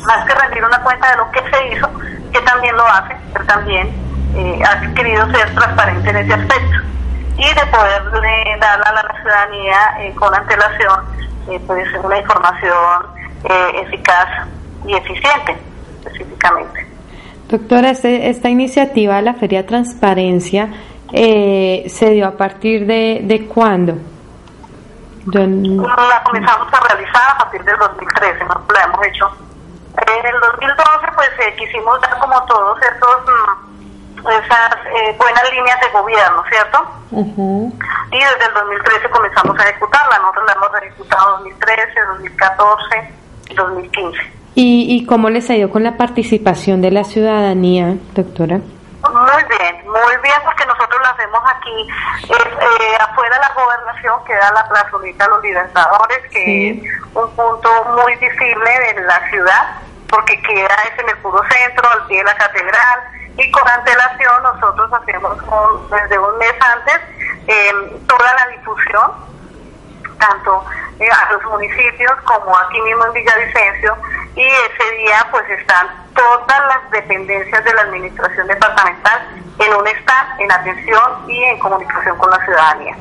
Más 0.06 0.26
que 0.26 0.34
rendir 0.34 0.64
una 0.64 0.80
cuenta 0.82 1.10
de 1.10 1.16
lo 1.16 1.30
que 1.30 1.40
se 1.50 1.68
hizo, 1.68 1.88
que 2.32 2.40
también 2.40 2.76
lo 2.76 2.86
hace, 2.86 3.16
pero 3.32 3.44
también 3.46 3.88
eh, 4.34 4.62
ha 4.64 4.94
querido 4.94 5.30
ser 5.30 5.54
transparente 5.54 6.10
en 6.10 6.16
ese 6.16 6.34
aspecto 6.34 6.78
y 7.36 7.48
de 7.48 7.66
poder 7.66 8.60
dar 8.60 8.80
a 8.86 8.92
la 8.92 9.14
ciudadanía 9.20 9.76
eh, 10.00 10.14
con 10.14 10.34
antelación 10.34 11.00
eh, 11.48 11.60
pues 11.66 11.86
una 12.02 12.18
información 12.18 13.06
eh, 13.44 13.82
eficaz 13.82 14.28
y 14.86 14.94
eficiente 14.94 15.56
específicamente. 16.04 16.86
Doctora, 17.48 17.90
este, 17.90 18.30
esta 18.30 18.48
iniciativa 18.48 19.16
de 19.16 19.22
la 19.22 19.34
Feria 19.34 19.66
Transparencia 19.66 20.68
se 21.10 22.10
dio 22.10 22.26
a 22.26 22.32
partir 22.32 22.86
de, 22.86 23.20
de 23.22 23.46
cuándo? 23.46 23.94
La 25.26 26.22
comenzamos 26.24 26.72
a 26.72 26.80
realizar 26.88 27.22
a 27.30 27.38
partir 27.38 27.62
del 27.64 27.78
2013, 27.78 28.44
¿no? 28.44 28.64
la 28.72 28.82
hemos 28.84 29.06
hecho. 29.06 29.30
En 29.96 30.26
el 30.26 30.40
2012 30.40 31.06
pues 31.14 31.30
quisimos 31.56 32.00
dar 32.00 32.18
como 32.18 32.42
todos 32.44 32.78
esos... 32.82 33.22
Mm, 33.26 33.64
esas 34.30 34.76
eh, 34.86 35.14
buenas 35.18 35.50
líneas 35.52 35.78
de 35.80 35.90
gobierno, 35.90 36.42
¿cierto? 36.48 36.78
Y 37.12 38.18
desde 38.18 38.46
el 38.46 38.54
2013 38.54 39.10
comenzamos 39.10 39.58
a 39.58 39.68
ejecutarla. 39.68 40.18
Nosotros 40.18 40.44
la 40.46 40.52
hemos 40.54 40.82
ejecutado 40.82 41.30
2013, 41.38 42.00
2014 42.18 43.14
y 43.50 43.54
2015. 43.54 44.18
¿Y, 44.54 44.86
¿Y 44.88 45.06
cómo 45.06 45.30
les 45.30 45.50
ha 45.50 45.54
ido 45.54 45.70
con 45.70 45.82
la 45.82 45.96
participación 45.96 46.80
de 46.80 46.92
la 46.92 47.04
ciudadanía, 47.04 47.96
doctora? 48.14 48.60
Muy 49.12 49.44
bien, 49.48 49.76
muy 49.84 50.16
bien, 50.22 50.36
porque 50.44 50.64
nosotros 50.64 51.00
la 51.02 51.10
hacemos 51.10 51.40
aquí, 51.44 51.88
eh, 52.32 52.96
afuera 53.00 53.36
de 53.36 53.40
la 53.42 53.52
gobernación 53.54 54.24
queda 54.24 54.52
la 54.52 54.66
plazolita 54.68 55.28
Los 55.28 55.42
Libertadores, 55.42 56.18
que 56.30 56.70
es 56.70 56.78
un 57.14 57.30
punto 57.36 57.68
muy 57.96 58.14
visible 58.16 58.94
de 58.94 59.02
la 59.02 59.28
ciudad, 59.28 59.76
porque 60.08 60.40
queda 60.40 60.74
es 60.84 60.98
en 60.98 61.08
el 61.08 61.16
puro 61.18 61.42
centro, 61.50 61.90
al 61.90 62.06
pie 62.06 62.18
de 62.18 62.24
la 62.24 62.36
catedral, 62.36 63.00
y 63.36 63.50
con 63.50 63.68
antelación 63.68 64.42
nosotros 64.42 64.92
hacemos 64.92 65.36
desde 65.90 66.18
un 66.18 66.38
mes 66.38 66.54
antes 66.60 67.00
em, 67.46 68.06
toda 68.06 68.34
la 68.34 68.46
difusión, 68.56 69.12
tanto 70.28 70.64
eh, 71.00 71.08
a 71.10 71.32
los 71.32 71.42
municipios 71.44 72.12
como 72.24 72.56
aquí 72.58 72.80
mismo 72.82 73.06
en 73.06 73.12
Villavicencio, 73.12 73.96
y 74.36 74.46
ese 74.46 74.96
día 74.96 75.26
pues 75.30 75.48
están 75.50 75.88
todas 76.14 76.60
las 76.66 76.90
dependencias 76.90 77.64
de 77.64 77.74
la 77.74 77.82
administración 77.82 78.46
departamental 78.46 79.28
en 79.58 79.74
un 79.74 79.86
stand 79.86 80.40
en 80.40 80.52
atención 80.52 81.30
y 81.30 81.44
en 81.44 81.58
comunicación 81.58 82.16
con 82.18 82.30
la 82.30 82.38
ciudadanía. 82.44 82.96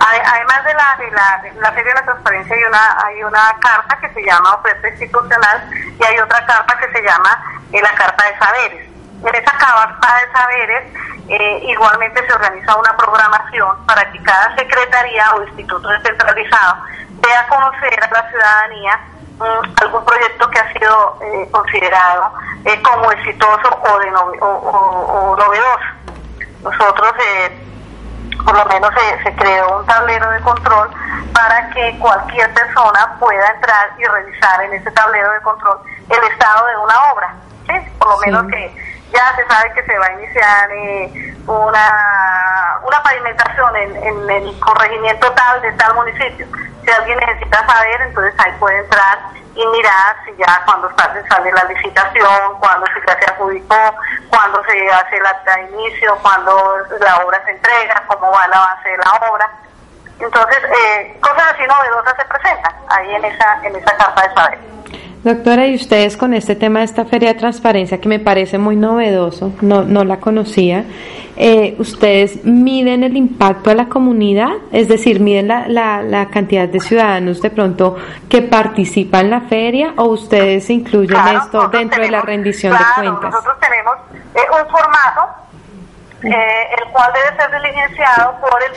Además 0.00 0.64
de 0.64 0.74
la, 0.74 0.96
de 0.98 1.10
la, 1.10 1.40
de 1.42 1.60
la 1.60 1.72
Feria 1.72 1.92
de 1.92 2.00
la 2.00 2.04
Transparencia 2.04 2.54
hay 2.54 2.64
una, 2.64 3.04
hay 3.04 3.24
una 3.24 3.56
carta 3.60 3.98
que 4.00 4.08
se 4.14 4.22
llama 4.22 4.54
oferta 4.54 4.88
institucional 4.88 5.70
y 5.98 6.04
hay 6.04 6.18
otra 6.20 6.46
carta 6.46 6.78
que 6.78 6.92
se 6.92 7.02
llama 7.02 7.44
eh, 7.72 7.82
la 7.82 7.92
Carta 7.94 8.24
de 8.28 8.38
Saberes 8.38 8.97
en 9.22 9.34
esa 9.34 9.52
carta 9.58 10.08
de 10.16 10.32
saberes 10.32 10.92
eh, 11.28 11.60
igualmente 11.64 12.26
se 12.26 12.32
organiza 12.32 12.76
una 12.76 12.96
programación 12.96 13.76
para 13.86 14.10
que 14.10 14.22
cada 14.22 14.54
secretaría 14.56 15.34
o 15.34 15.42
instituto 15.42 15.88
descentralizado 15.88 16.76
dé 17.20 17.34
a 17.34 17.46
conocer 17.48 18.02
a 18.02 18.10
la 18.10 18.30
ciudadanía 18.30 19.00
mm, 19.38 19.82
algún 19.82 20.04
proyecto 20.04 20.48
que 20.50 20.58
ha 20.58 20.72
sido 20.72 21.18
eh, 21.20 21.48
considerado 21.50 22.32
eh, 22.64 22.80
como 22.82 23.12
exitoso 23.12 23.68
o, 23.68 23.98
de 23.98 24.10
o, 24.40 25.36
novedoso. 25.38 25.84
Nosotros, 26.62 27.12
por 28.44 28.56
lo 28.56 28.64
menos, 28.66 28.90
se 29.22 29.34
creó 29.36 29.78
un 29.78 29.86
tablero 29.86 30.30
de 30.30 30.40
control 30.40 30.90
para 31.32 31.70
que 31.70 31.96
cualquier 32.00 32.52
persona 32.52 33.16
pueda 33.20 33.46
entrar 33.48 33.90
y 33.96 34.04
revisar 34.04 34.62
en 34.62 34.74
ese 34.74 34.90
tablero 34.90 35.30
de 35.32 35.40
control 35.42 35.78
el 36.08 36.32
estado 36.32 36.66
de 36.66 36.76
una 36.78 37.12
obra. 37.12 37.34
¿sí? 37.68 37.90
Por 37.98 38.08
lo 38.08 38.18
menos 38.18 38.46
que 38.50 38.87
ya 39.12 39.34
se 39.36 39.46
sabe 39.46 39.72
que 39.72 39.82
se 39.84 39.98
va 39.98 40.06
a 40.06 40.12
iniciar 40.12 40.70
eh, 40.70 41.34
una, 41.46 42.78
una 42.82 43.02
pavimentación 43.02 43.76
en, 43.76 43.96
en, 43.96 44.30
el 44.30 44.60
corregimiento 44.60 45.32
tal 45.32 45.62
de 45.62 45.72
tal 45.72 45.94
municipio. 45.94 46.46
Si 46.84 46.90
alguien 46.90 47.18
necesita 47.18 47.66
saber, 47.66 48.00
entonces 48.02 48.34
ahí 48.38 48.52
puede 48.58 48.78
entrar 48.78 49.18
y 49.54 49.66
mirar 49.66 50.16
si 50.24 50.36
ya 50.36 50.62
cuando 50.64 50.88
sale 50.96 51.52
la 51.52 51.64
licitación, 51.64 52.58
cuando 52.60 52.86
se 52.86 53.00
ya 53.06 53.32
adjudicó, 53.32 53.94
cuando 54.30 54.62
se 54.64 54.90
hace 54.90 55.18
de 55.18 55.62
inicio, 55.72 56.16
cuando 56.22 56.78
la 57.00 57.18
obra 57.18 57.42
se 57.44 57.50
entrega, 57.50 58.02
cómo 58.06 58.30
va 58.30 58.44
el 58.44 58.52
avance 58.52 58.88
de 58.88 58.98
la 58.98 59.12
obra. 59.30 59.50
Entonces, 60.20 60.58
eh, 60.64 61.18
cosas 61.20 61.54
así 61.54 61.62
novedosas 61.66 62.14
se 62.16 62.24
presentan 62.24 62.74
ahí 62.88 63.14
en 63.14 63.24
esa, 63.24 63.58
en 63.62 63.76
esa 63.76 63.96
carta 63.96 64.28
de 64.28 64.34
saber. 64.34 64.77
Doctora, 65.28 65.66
y 65.66 65.74
ustedes 65.74 66.16
con 66.16 66.32
este 66.32 66.56
tema 66.56 66.78
de 66.78 66.86
esta 66.86 67.04
feria 67.04 67.34
de 67.34 67.38
transparencia 67.38 68.00
que 68.00 68.08
me 68.08 68.18
parece 68.18 68.56
muy 68.56 68.76
novedoso, 68.76 69.52
no, 69.60 69.82
no 69.82 70.02
la 70.02 70.20
conocía, 70.20 70.84
eh, 71.36 71.76
¿ustedes 71.78 72.46
miden 72.46 73.04
el 73.04 73.14
impacto 73.14 73.68
a 73.68 73.74
la 73.74 73.90
comunidad? 73.90 74.48
Es 74.72 74.88
decir, 74.88 75.20
¿miden 75.20 75.48
la, 75.48 75.68
la, 75.68 76.02
la, 76.02 76.30
cantidad 76.30 76.66
de 76.66 76.80
ciudadanos 76.80 77.42
de 77.42 77.50
pronto 77.50 77.96
que 78.30 78.40
participan 78.40 79.26
en 79.26 79.30
la 79.32 79.40
feria 79.42 79.92
o 79.98 80.04
ustedes 80.04 80.70
incluyen 80.70 81.20
esto 81.36 81.68
dentro 81.68 82.02
de 82.02 82.10
la 82.10 82.22
rendición 82.22 82.72
de 82.72 82.84
cuentas? 82.96 83.30
Nosotros 83.30 83.56
tenemos 83.60 83.96
eh, 84.34 84.40
un 84.50 84.70
formato 84.70 85.37
eh, 86.22 86.68
el 86.76 86.88
cual 86.90 87.12
debe 87.12 87.36
ser 87.36 87.50
diligenciado 87.52 88.40
por 88.40 88.62
el 88.62 88.72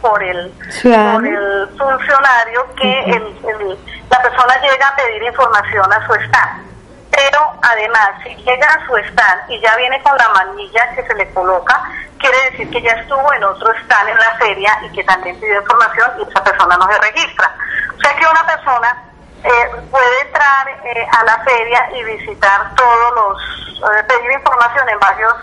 por 0.00 0.22
el, 0.22 0.52
por 0.82 1.26
el 1.26 1.68
funcionario 1.76 2.74
que 2.74 3.00
el, 3.10 3.78
la 4.08 4.22
persona 4.22 4.60
llega 4.62 4.88
a 4.88 4.96
pedir 4.96 5.22
información 5.24 5.92
a 5.92 6.06
su 6.06 6.14
stand. 6.14 6.66
Pero 7.10 7.52
además, 7.62 8.10
si 8.22 8.34
llega 8.36 8.66
a 8.66 8.86
su 8.86 8.96
stand 8.96 9.50
y 9.50 9.60
ya 9.60 9.76
viene 9.76 10.02
con 10.02 10.16
la 10.16 10.28
manilla 10.30 10.94
que 10.94 11.06
se 11.06 11.14
le 11.14 11.28
coloca, 11.34 11.82
quiere 12.18 12.50
decir 12.50 12.70
que 12.70 12.80
ya 12.80 12.92
estuvo 12.92 13.32
en 13.32 13.44
otro 13.44 13.72
stand 13.84 14.08
en 14.08 14.16
la 14.16 14.34
feria 14.38 14.78
y 14.82 14.92
que 14.92 15.04
también 15.04 15.38
pidió 15.38 15.60
información 15.60 16.12
y 16.18 16.30
esa 16.30 16.42
persona 16.42 16.76
no 16.78 16.86
se 16.90 16.98
registra. 16.98 17.54
O 17.94 18.00
sea 18.00 18.16
que 18.16 18.26
una 18.26 18.46
persona 18.46 19.02
eh, 19.44 19.70
puede 19.90 20.20
entrar 20.22 20.68
eh, 20.68 21.06
a 21.12 21.24
la 21.24 21.38
feria 21.44 21.90
y 21.94 22.04
visitar 22.04 22.74
todos 22.74 23.14
los, 23.14 23.82
pedir 24.08 24.32
información 24.32 24.88
en 24.88 24.98
varios... 24.98 25.34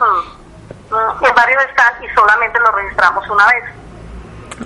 Mm, 0.93 1.25
en 1.25 1.35
varios 1.35 1.63
están 1.63 2.03
y 2.03 2.07
solamente 2.13 2.59
lo 2.59 2.71
registramos 2.71 3.27
una 3.27 3.47
vez. 3.47 3.63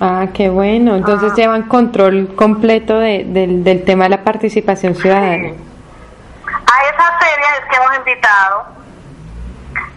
Ah, 0.00 0.26
qué 0.34 0.50
bueno. 0.50 0.94
Entonces 0.94 1.32
ah. 1.32 1.34
llevan 1.34 1.62
control 1.62 2.34
completo 2.36 2.98
de, 2.98 3.24
del 3.26 3.84
tema 3.84 4.04
de 4.04 4.10
la 4.10 4.24
participación 4.24 4.94
ciudadana. 4.94 5.48
A 5.48 6.84
esa 6.84 7.18
feria 7.18 7.46
es 7.58 7.64
que 7.70 7.76
hemos 7.76 7.96
invitado, 7.96 8.66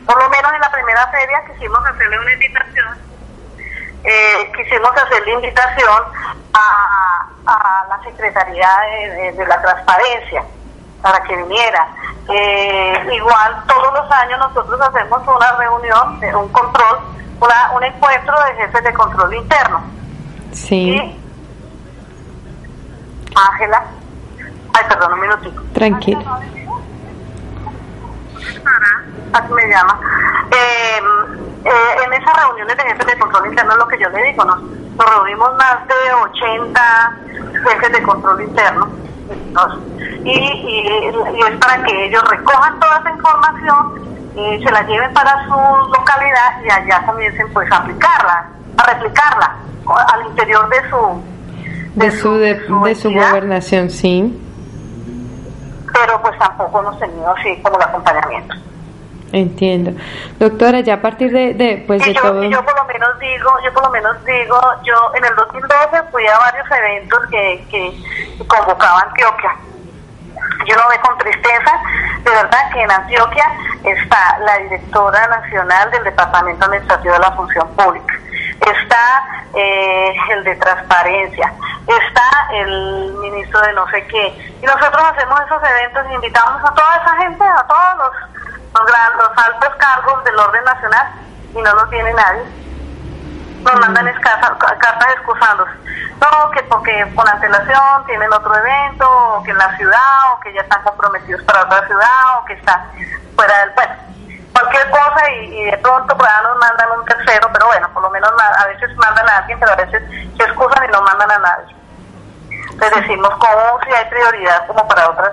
por 0.06 0.24
lo 0.24 0.30
menos 0.30 0.54
en 0.54 0.62
la 0.62 0.72
primera 0.72 1.06
feria 1.08 1.44
quisimos 1.52 1.86
hacerle 1.86 2.20
una 2.20 2.34
invitación, 2.34 2.98
eh, 4.06 4.52
quisimos 4.56 4.92
hacerle 4.92 5.34
invitación 5.34 6.04
a, 6.54 7.28
a 7.46 7.86
la 7.90 8.04
Secretaría 8.04 8.70
de 9.36 9.46
la 9.46 9.62
Transparencia 9.62 10.44
para 11.02 11.22
que 11.24 11.36
viniera. 11.36 11.88
Eh, 12.30 13.10
igual 13.14 13.64
todos 13.68 13.94
los 13.94 14.12
años 14.12 14.40
nosotros 14.40 14.80
hacemos 14.82 15.22
una 15.28 15.52
reunión, 15.58 16.20
de 16.20 16.36
un 16.36 16.48
control, 16.50 17.00
una, 17.40 17.72
un 17.76 17.84
encuentro 17.84 18.36
de 18.46 18.56
jefes 18.56 18.84
de 18.84 18.94
control 18.94 19.34
interno. 19.34 19.82
Sí. 20.52 21.18
Ángela. 23.36 23.86
Ay, 24.74 24.86
perdón, 24.88 25.14
un 25.14 25.20
minutito. 25.20 25.62
Tranquilo. 25.74 26.22
Así 29.34 29.54
me 29.54 29.68
llama. 29.68 30.00
Eh, 30.52 31.02
eh, 31.64 32.04
en 32.06 32.14
esas 32.14 32.46
reuniones 32.46 32.78
de 32.78 32.84
jefes 32.84 33.06
de 33.08 33.20
control 33.20 33.48
interno, 33.48 33.76
lo 33.78 33.88
que 33.88 33.98
yo 33.98 34.10
le 34.10 34.24
digo, 34.24 34.44
nos, 34.46 34.62
nos 34.62 35.16
reunimos 35.16 35.56
más 35.56 35.88
de 35.88 36.14
80 36.14 37.18
jefes 37.64 37.92
de 37.92 38.04
control 38.04 38.42
interno 38.42 39.11
y, 40.24 40.30
y, 40.30 41.08
es 41.08 41.58
para 41.60 41.84
que 41.84 42.06
ellos 42.06 42.24
recojan 42.30 42.80
toda 42.80 43.00
esa 43.00 43.12
información 43.12 44.12
y 44.36 44.64
se 44.64 44.72
la 44.72 44.82
lleven 44.84 45.14
para 45.14 45.44
su 45.46 45.90
localidad 45.90 46.64
y 46.64 46.72
allá 46.72 47.06
comiencen 47.06 47.52
pues 47.54 47.72
a 47.72 47.78
aplicarla, 47.78 48.50
a 48.78 48.94
replicarla 48.94 49.56
al 50.14 50.26
interior 50.28 50.70
de 50.70 50.90
su 50.90 51.24
de, 51.96 52.12
su, 52.12 52.36
de, 52.38 52.96
su, 52.96 53.12
gobernación, 53.12 53.90
sí. 53.90 54.40
Pero 55.94 56.22
pues 56.22 56.38
tampoco 56.40 56.80
hemos 56.80 56.98
tenido 57.00 57.30
así 57.36 57.62
como 57.62 57.76
el 57.76 57.84
acompañamiento. 57.84 58.56
Entiendo. 59.32 59.92
Doctora, 60.40 60.82
ya 60.82 60.96
a 60.96 61.02
partir 61.02 61.32
de, 61.32 61.54
de 61.54 61.84
pues 61.88 62.04
de 62.06 62.14
yo, 62.14 62.22
todo... 62.22 62.44
yo 62.44 62.64
por 62.64 62.76
lo 62.76 62.86
menos 62.86 63.20
digo, 63.20 63.50
yo 63.64 63.74
por 63.74 63.84
lo 63.84 63.90
menos 63.92 64.26
digo, 64.26 64.60
yo 64.84 64.96
en 65.16 65.26
el 65.26 65.36
2012 65.36 66.04
fui 66.12 66.28
a 66.28 66.38
varios 66.38 66.68
eventos 66.72 67.20
que, 67.30 67.66
que 67.70 68.46
convocaba 68.48 69.02
Antioquia. 69.08 69.56
Yo 70.66 70.76
lo 70.76 70.88
veo 70.90 71.02
con 71.02 71.18
tristeza, 71.18 71.80
de 72.24 72.30
verdad 72.30 72.72
que 72.72 72.82
en 72.82 72.92
Antioquia 72.92 73.46
está 73.84 74.38
la 74.40 74.58
directora 74.60 75.28
nacional 75.28 75.90
del 75.92 76.04
Departamento 76.04 76.66
Administrativo 76.66 77.14
de 77.14 77.20
la 77.20 77.32
Función 77.32 77.68
Pública, 77.76 78.14
está 78.60 79.24
eh, 79.56 80.14
el 80.30 80.44
de 80.44 80.56
Transparencia, 80.56 81.52
está 81.88 82.48
el 82.54 83.14
ministro 83.22 83.60
de 83.62 83.74
no 83.74 83.88
sé 83.90 84.06
qué, 84.08 84.56
y 84.62 84.66
nosotros 84.66 85.04
hacemos 85.04 85.42
esos 85.42 85.62
eventos 85.64 86.06
y 86.10 86.14
invitamos 86.14 86.62
a 86.64 86.74
toda 86.74 86.96
esa 87.04 87.18
gente, 87.18 87.44
a 87.44 87.68
todos 87.68 87.98
los 87.98 88.32
los, 88.74 89.38
altos 89.38 89.76
cargos 89.78 90.24
del 90.24 90.38
orden 90.38 90.64
nacional 90.64 91.08
y 91.54 91.62
no 91.62 91.74
los 91.74 91.90
tiene 91.90 92.14
nadie. 92.14 92.44
Nos 93.64 93.80
mandan 93.80 94.12
cartas 94.22 95.12
excusándose. 95.14 95.72
No, 96.20 96.52
que 96.52 96.64
porque 96.64 97.12
con 97.16 97.28
antelación 97.28 98.06
tienen 98.06 98.32
otro 98.34 98.56
evento, 98.56 99.10
o 99.10 99.44
que 99.44 99.52
en 99.52 99.58
la 99.58 99.76
ciudad, 99.78 100.34
o 100.34 100.40
que 100.40 100.54
ya 100.54 100.62
están 100.62 100.84
comprometidos 100.84 101.44
para 101.44 101.62
otra 101.64 101.86
ciudad, 101.88 102.40
o 102.40 102.46
que 102.46 102.54
están 102.54 102.82
fuera 103.36 103.58
del... 103.60 103.72
Bueno, 103.72 103.94
cualquier 104.54 104.90
cosa 104.90 105.32
y, 105.32 105.66
de 105.66 105.78
pronto 105.78 106.16
pues, 106.18 106.30
nos 106.44 106.58
mandan 106.58 107.00
un 107.00 107.06
tercero, 107.06 107.50
pero 107.54 107.66
bueno, 107.68 107.90
por 107.94 108.04
lo 108.04 108.10
menos 108.10 108.32
a 108.58 108.68
veces 108.68 108.96
mandan 108.98 109.30
a 109.30 109.38
alguien, 109.38 109.60
pero 109.60 109.72
a 109.72 109.76
veces 109.76 110.04
se 110.38 110.44
excusan 110.44 110.86
y 110.86 110.88
no 110.92 111.02
mandan 111.02 111.32
a 111.32 111.40
nadie. 111.40 111.76
Les 112.80 112.96
decimos 112.96 113.30
como 113.30 113.80
si 113.84 113.92
hay 113.92 114.06
prioridad 114.06 114.68
como 114.68 114.88
para 114.88 115.10
otras, 115.10 115.32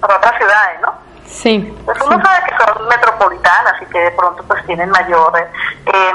para 0.00 0.16
otras 0.16 0.36
ciudades, 0.36 0.80
¿no? 0.82 0.94
Sí. 1.26 1.76
Pues 1.84 2.00
uno 2.00 2.20
sabe 2.22 2.46
que 2.46 2.56
son 2.64 2.88
metropolitanas 2.88 3.82
y 3.82 3.86
que 3.86 3.98
de 3.98 4.10
pronto 4.12 4.42
pues 4.44 4.64
tienen 4.66 4.90
mayor, 4.90 5.32
eh, 5.36 6.14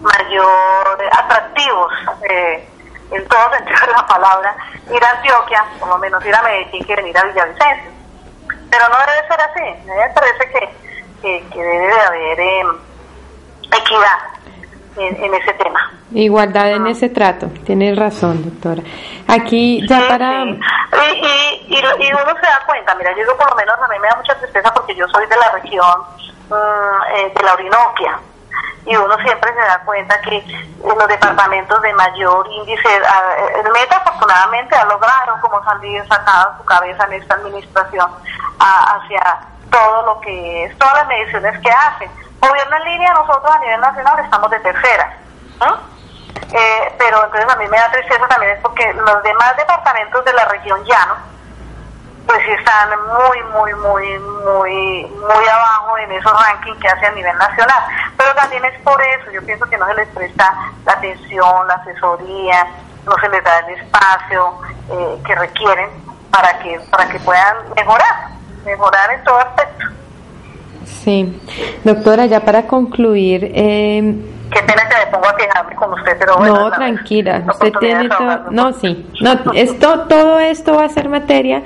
mayor 0.00 0.98
atractivos 1.12 1.92
eh, 2.28 2.68
en 3.10 3.28
todo 3.28 3.50
sentido 3.52 3.86
de 3.86 3.92
la 3.92 4.06
palabra 4.06 4.56
ir 4.90 5.04
a 5.04 5.10
Antioquia, 5.10 5.64
por 5.78 5.88
lo 5.88 5.98
menos 5.98 6.24
ir 6.24 6.34
a 6.34 6.42
Medellín 6.42 6.84
que 6.84 6.96
venir 6.96 7.16
a 7.18 7.24
Villavicencio. 7.24 7.90
Pero 8.70 8.84
no 8.88 8.96
debe 8.98 9.28
ser 9.28 9.40
así, 9.40 9.86
me 9.86 10.14
parece 10.14 10.70
que, 11.22 11.48
que, 11.50 11.62
debe 11.62 11.86
de 11.86 12.00
haber 12.00 12.40
eh, 12.40 12.62
equidad 13.66 14.18
en, 14.96 15.34
ese 15.34 15.52
tema. 15.54 15.92
Igualdad 16.12 16.72
en 16.72 16.86
ese 16.86 17.08
trato, 17.08 17.48
tienes 17.64 17.96
razón, 17.96 18.44
doctora. 18.44 18.82
Aquí 19.28 19.86
ya 19.88 20.08
para... 20.08 20.44
Y, 20.44 20.56
y, 21.68 21.76
y, 21.76 22.12
uno 22.12 22.34
se 22.40 22.46
da 22.46 22.62
cuenta, 22.66 22.94
mira, 22.96 23.10
yo 23.12 23.18
digo 23.18 23.36
por 23.36 23.50
lo 23.50 23.56
menos 23.56 23.74
a 23.80 23.88
mí 23.88 23.98
me 24.00 24.08
da 24.08 24.16
mucha 24.16 24.36
tristeza 24.38 24.72
porque 24.74 24.94
yo 24.94 25.06
soy 25.08 25.26
de 25.26 25.36
la 25.36 25.50
región 25.52 26.00
mm, 26.48 27.16
eh, 27.16 27.32
de 27.34 27.42
la 27.42 27.54
Orinoquia 27.54 28.18
y 28.86 28.96
uno 28.96 29.16
siempre 29.18 29.52
se 29.52 29.60
da 29.60 29.80
cuenta 29.84 30.20
que 30.20 30.38
en 30.38 30.98
los 30.98 31.08
departamentos 31.08 31.80
de 31.82 31.92
mayor 31.94 32.48
índice, 32.50 32.88
el 33.56 33.70
Meta 33.72 33.96
afortunadamente 33.98 34.74
ha 34.76 34.84
logrado 34.86 35.40
como 35.40 35.62
salir 35.64 36.06
sacado 36.08 36.56
su 36.58 36.64
cabeza 36.64 37.04
en 37.04 37.14
esta 37.14 37.34
administración 37.34 38.10
hacia 38.58 39.38
todo 39.70 40.02
lo 40.06 40.20
que 40.20 40.64
es, 40.64 40.78
todas 40.78 40.94
las 40.94 41.06
mediciones 41.08 41.60
que 41.60 41.70
hace. 41.70 42.10
Gobierno 42.40 42.76
en 42.76 42.84
línea, 42.84 43.12
nosotros 43.12 43.54
a 43.54 43.58
nivel 43.58 43.80
nacional 43.80 44.18
estamos 44.18 44.50
de 44.50 44.60
tercera. 44.60 45.16
Eh, 46.52 46.94
pero 46.98 47.24
entonces 47.24 47.48
a 47.48 47.56
mí 47.56 47.68
me 47.68 47.76
da 47.76 47.90
tristeza 47.92 48.26
también 48.26 48.52
es 48.52 48.60
porque 48.60 48.92
los 48.94 49.22
demás 49.22 49.56
departamentos 49.56 50.24
de 50.24 50.32
la 50.32 50.46
región 50.46 50.82
llano 50.84 51.16
pues 52.30 52.58
están 52.60 52.90
muy 53.08 53.42
muy 53.52 53.74
muy 53.74 54.18
muy 54.44 55.06
muy 55.18 55.48
abajo 55.48 55.98
en 55.98 56.12
esos 56.12 56.32
rankings 56.32 56.78
que 56.78 56.86
hace 56.86 57.06
a 57.06 57.10
nivel 57.10 57.36
nacional 57.36 57.82
pero 58.16 58.32
también 58.36 58.64
es 58.66 58.78
por 58.82 59.02
eso 59.02 59.32
yo 59.32 59.42
pienso 59.44 59.66
que 59.66 59.76
no 59.76 59.86
se 59.86 59.94
les 59.94 60.08
presta 60.10 60.54
la 60.86 60.92
atención 60.92 61.66
la 61.66 61.74
asesoría 61.74 62.66
no 63.04 63.18
se 63.20 63.28
les 63.30 63.42
da 63.42 63.58
el 63.58 63.74
espacio 63.80 64.54
eh, 64.92 65.18
que 65.26 65.34
requieren 65.34 65.90
para 66.30 66.56
que 66.60 66.80
para 66.90 67.08
que 67.08 67.18
puedan 67.18 67.56
mejorar 67.74 68.28
mejorar 68.64 69.12
en 69.12 69.24
todo 69.24 69.38
aspecto 69.38 69.86
sí 70.84 71.42
doctora 71.82 72.26
ya 72.26 72.44
para 72.44 72.68
concluir 72.68 73.50
eh 73.54 74.36
Qué 74.52 74.60
pena 74.64 74.82
que 74.88 74.96
me 74.96 75.12
pongo 75.12 75.28
a 75.28 75.36
quejarme 75.36 75.76
con 75.76 75.92
usted, 75.92 76.16
pero 76.18 76.36
bueno. 76.36 76.54
No, 76.56 76.70
tranquila. 76.72 77.44
usted 77.46 77.72
tiene 77.78 78.08
todo. 78.08 78.50
No, 78.50 78.72
sí. 78.72 79.08
No, 79.20 79.38
esto, 79.54 80.08
todo 80.08 80.40
esto 80.40 80.74
va 80.74 80.86
a 80.86 80.88
ser 80.88 81.08
materia 81.08 81.62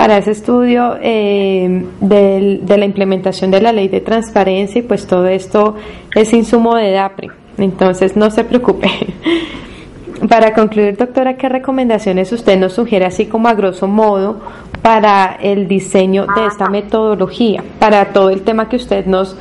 para 0.00 0.16
ese 0.16 0.30
estudio 0.30 0.96
eh, 1.02 1.84
de 2.00 2.78
la 2.78 2.86
implementación 2.86 3.50
de 3.50 3.60
la 3.60 3.70
ley 3.70 3.88
de 3.88 4.00
transparencia 4.00 4.78
y 4.78 4.82
pues 4.82 5.06
todo 5.06 5.26
esto 5.26 5.76
es 6.14 6.32
insumo 6.32 6.74
de 6.74 6.92
DAPRE. 6.92 7.28
Entonces, 7.58 8.16
no 8.16 8.30
se 8.30 8.44
preocupe. 8.44 8.88
Para 10.28 10.54
concluir, 10.54 10.96
doctora, 10.96 11.36
¿qué 11.36 11.50
recomendaciones 11.50 12.32
usted 12.32 12.58
nos 12.58 12.72
sugiere, 12.72 13.04
así 13.04 13.26
como 13.26 13.48
a 13.48 13.54
grosso 13.54 13.88
modo, 13.88 14.40
para 14.80 15.36
el 15.40 15.68
diseño 15.68 16.26
de 16.34 16.46
esta 16.46 16.70
metodología? 16.70 17.62
Para 17.78 18.06
todo 18.06 18.30
el 18.30 18.40
tema 18.40 18.70
que 18.70 18.76
usted 18.76 19.04
nos, 19.04 19.36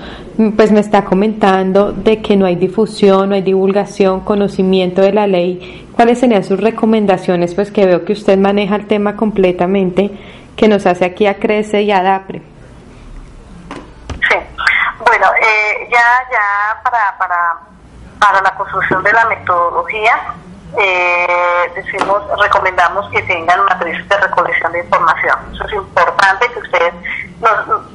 pues 0.57 0.73
me 0.73 0.81
está 0.81 1.05
comentando 1.05 1.93
de 1.93 2.19
que 2.19 2.35
no 2.35 2.45
hay 2.45 2.57
difusión, 2.57 3.29
no 3.29 3.35
hay 3.35 3.41
divulgación, 3.43 4.21
conocimiento 4.21 5.01
de 5.01 5.13
la 5.13 5.25
ley. 5.25 5.85
¿Cuáles 5.95 6.19
serían 6.19 6.43
sus 6.43 6.59
recomendaciones? 6.59 7.55
Pues 7.55 7.71
que 7.71 7.85
veo 7.85 8.05
que 8.05 8.13
usted 8.13 8.37
maneja 8.37 8.77
el 8.77 8.87
tema 8.87 9.17
completamente, 9.17 10.11
que 10.59 10.67
nos 10.67 10.85
hace 10.85 11.05
aquí 11.05 11.25
a 11.25 11.39
Crece 11.39 11.83
y 11.83 11.91
a 11.91 12.03
DAPRE. 12.03 12.41
Sí, 14.29 14.35
bueno, 14.99 15.27
eh, 15.41 15.87
ya, 15.89 16.27
ya 16.29 16.81
para, 16.83 17.17
para, 17.17 17.59
para 18.19 18.41
la 18.41 18.53
construcción 18.55 19.01
de 19.01 19.13
la 19.13 19.23
metodología, 19.27 20.19
eh, 20.77 21.71
decimos, 21.75 22.23
recomendamos 22.41 23.09
que 23.09 23.21
tengan 23.21 23.63
matrices 23.63 24.05
de 24.09 24.17
recolección 24.17 24.73
de 24.73 24.79
información. 24.79 25.37
Eso 25.53 25.65
es 25.65 25.73
importante 25.73 26.51
que 26.51 26.59
ustedes 26.59 26.93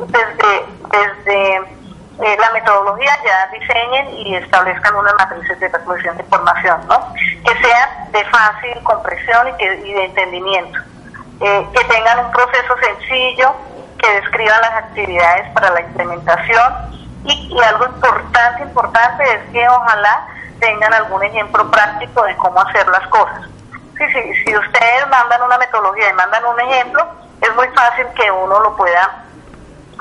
desde, 0.08 0.64
desde 0.90 1.56
eh, 1.56 2.36
la 2.40 2.50
metodología 2.52 3.12
ya 3.26 3.46
diseñen 3.58 4.08
y 4.08 4.36
establezcan 4.36 4.94
unas 4.94 5.12
matrices 5.16 5.60
de 5.60 5.68
recolección 5.68 6.16
de 6.16 6.22
información, 6.22 6.80
¿no? 6.88 7.12
Que 7.12 7.52
sean 7.60 8.10
de 8.10 8.24
fácil 8.24 8.82
comprensión 8.84 9.48
y, 9.48 9.52
que, 9.58 9.86
y 9.86 9.92
de 9.92 10.04
entendimiento. 10.06 10.80
Eh, 11.40 11.66
que 11.72 11.84
tengan 11.84 12.26
un 12.26 12.30
proceso 12.30 12.74
sencillo, 12.80 13.52
que 13.98 14.20
describan 14.20 14.60
las 14.60 14.72
actividades 14.84 15.52
para 15.52 15.70
la 15.70 15.80
implementación 15.80 16.72
y, 17.24 17.52
y 17.52 17.60
algo 17.62 17.86
importante, 17.86 18.62
importante 18.62 19.24
es 19.24 19.52
que 19.52 19.68
ojalá 19.68 20.26
tengan 20.60 20.94
algún 20.94 21.22
ejemplo 21.24 21.70
práctico 21.70 22.22
de 22.24 22.36
cómo 22.36 22.60
hacer 22.60 22.86
las 22.88 23.06
cosas. 23.08 23.48
Sí, 23.98 24.04
sí, 24.12 24.44
si 24.44 24.56
ustedes 24.56 25.08
mandan 25.10 25.42
una 25.42 25.58
metodología 25.58 26.10
y 26.10 26.12
mandan 26.14 26.44
un 26.44 26.60
ejemplo, 26.60 27.06
es 27.40 27.54
muy 27.54 27.68
fácil 27.68 28.06
que 28.14 28.30
uno 28.30 28.60
lo 28.60 28.76
pueda 28.76 29.24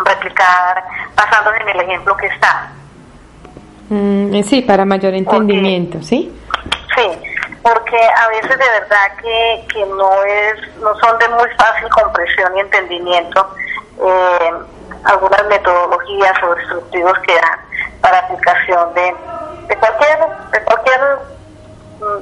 replicar 0.06 0.84
basándose 1.16 1.62
en 1.62 1.70
el 1.70 1.82
ejemplo 1.82 2.16
que 2.18 2.28
está. 2.28 2.70
Mm, 3.90 4.42
sí, 4.44 4.62
para 4.62 4.86
mayor 4.86 5.14
entendimiento, 5.14 6.02
¿sí? 6.02 6.34
Sí, 6.96 7.08
porque 7.64 7.98
a 7.98 8.28
veces 8.28 8.50
de 8.50 8.80
verdad 8.80 9.18
que, 9.22 9.66
que 9.74 9.86
no 9.86 10.24
es 10.24 10.78
no 10.78 10.94
son 11.00 11.18
de 11.18 11.30
muy 11.30 11.50
fácil 11.58 11.90
comprensión 11.90 12.58
y 12.58 12.60
entendimiento 12.60 13.48
eh, 14.06 14.52
algunas 15.06 15.48
metodologías 15.48 16.34
o 16.44 16.60
instructivos 16.60 17.14
que 17.20 17.34
dan 17.36 17.60
para 18.02 18.20
aplicación 18.20 18.94
de, 18.94 19.14
de 19.68 19.78
cualquier, 19.78 20.20
de 20.52 20.64
cualquier, 20.64 21.00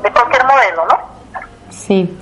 de 0.02 0.12
cualquier 0.12 0.46
modelo, 0.46 0.86
¿no? 0.86 1.12
Sí. 1.70 2.18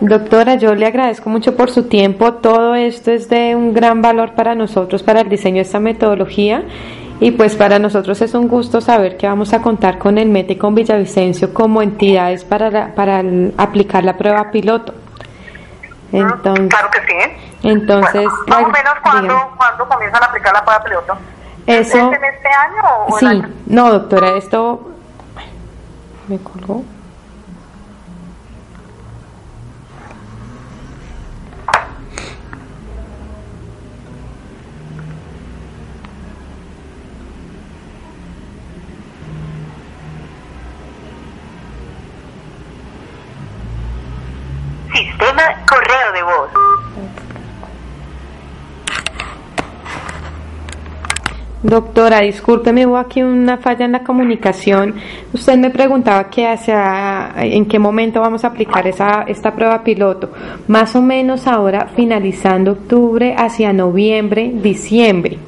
Doctora, 0.00 0.56
yo 0.56 0.74
le 0.74 0.86
agradezco 0.86 1.30
mucho 1.30 1.56
por 1.56 1.70
su 1.70 1.88
tiempo. 1.88 2.34
Todo 2.34 2.74
esto 2.74 3.10
es 3.10 3.28
de 3.28 3.54
un 3.54 3.72
gran 3.72 4.02
valor 4.02 4.34
para 4.34 4.54
nosotros, 4.54 5.02
para 5.02 5.20
el 5.20 5.28
diseño 5.28 5.56
de 5.56 5.62
esta 5.62 5.78
metodología. 5.78 6.64
Y 7.24 7.30
pues 7.30 7.56
para 7.56 7.78
nosotros 7.78 8.20
es 8.20 8.34
un 8.34 8.48
gusto 8.48 8.82
saber 8.82 9.16
que 9.16 9.26
vamos 9.26 9.54
a 9.54 9.62
contar 9.62 9.96
con 9.96 10.18
el 10.18 10.28
METE 10.28 10.52
y 10.52 10.56
con 10.56 10.74
Villavicencio 10.74 11.54
como 11.54 11.80
entidades 11.80 12.44
para, 12.44 12.94
para 12.94 13.22
aplicar 13.56 14.04
la 14.04 14.18
prueba 14.18 14.50
piloto. 14.50 14.92
Entonces, 16.12 16.68
claro 16.68 16.90
que 16.90 17.00
sí. 17.00 17.46
Entonces, 17.62 18.26
más 18.46 18.64
o 18.64 18.68
menos 18.68 18.94
cuando, 19.02 19.88
comienzan 19.88 20.22
a 20.22 20.26
aplicar 20.26 20.52
la 20.52 20.64
prueba 20.66 20.84
piloto. 20.84 21.16
Eso, 21.66 22.12
en 22.12 22.24
este 22.24 22.48
año 22.48 22.82
o 23.06 23.18
Sí, 23.18 23.42
no, 23.68 23.90
doctora, 23.90 24.36
esto 24.36 24.90
me 26.28 26.38
colgó. 26.40 26.84
Un 45.00 45.66
correo 45.66 46.12
de 46.12 46.22
voz. 46.22 46.50
Doctora, 51.64 52.20
discúlpeme, 52.20 52.86
hubo 52.86 52.98
aquí 52.98 53.22
una 53.22 53.56
falla 53.56 53.86
en 53.86 53.92
la 53.92 54.04
comunicación. 54.04 54.96
Usted 55.32 55.56
me 55.56 55.70
preguntaba 55.70 56.28
qué 56.28 56.46
hacia, 56.46 57.32
en 57.36 57.64
qué 57.64 57.78
momento 57.78 58.20
vamos 58.20 58.44
a 58.44 58.48
aplicar 58.48 58.86
esa, 58.86 59.22
esta 59.26 59.54
prueba 59.54 59.82
piloto. 59.82 60.30
Más 60.68 60.94
o 60.94 61.00
menos 61.00 61.46
ahora, 61.46 61.88
finalizando 61.96 62.72
octubre, 62.72 63.34
hacia 63.38 63.72
noviembre, 63.72 64.50
diciembre. 64.52 65.38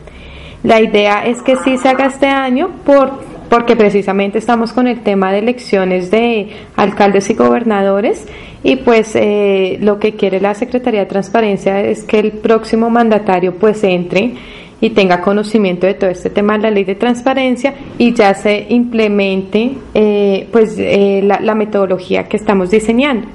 La 0.63 0.81
idea 0.81 1.27
es 1.27 1.43
que 1.43 1.57
sí 1.57 1.77
se 1.77 1.91
haga 1.91 2.07
este 2.07 2.29
año 2.29 2.71
por, 2.87 3.21
porque 3.49 3.77
precisamente 3.77 4.39
estamos 4.39 4.73
con 4.73 4.87
el 4.87 5.03
tema 5.03 5.33
de 5.33 5.39
elecciones 5.39 6.11
de 6.11 6.51
alcaldes 6.77 7.31
y 7.31 7.35
gobernadores 7.35 8.27
y 8.63 8.77
pues 8.77 9.15
eh, 9.15 9.79
lo 9.81 9.99
que 9.99 10.17
quiere 10.17 10.41
la 10.41 10.55
Secretaría 10.55 11.01
de 11.01 11.07
Transparencia 11.07 11.81
es 11.81 12.05
que 12.05 12.19
el 12.19 12.33
próximo 12.33 12.91
mandatario 12.91 13.55
pues 13.55 13.85
entre 13.85 14.35
y 14.81 14.91
tenga 14.91 15.21
conocimiento 15.21 15.87
de 15.87 15.95
todo 15.95 16.11
este 16.11 16.31
tema 16.31 16.55
de 16.55 16.59
la 16.61 16.71
ley 16.71 16.85
de 16.85 16.95
transparencia 16.95 17.75
y 17.99 18.13
ya 18.15 18.35
se 18.35 18.67
implemente 18.69 19.77
eh, 19.95 20.49
pues 20.53 20.77
eh, 20.79 21.21
la, 21.23 21.41
la, 21.41 21.55
metodología 21.55 22.29
que 22.29 22.37
estamos 22.37 22.71
diseñando. 22.71 23.27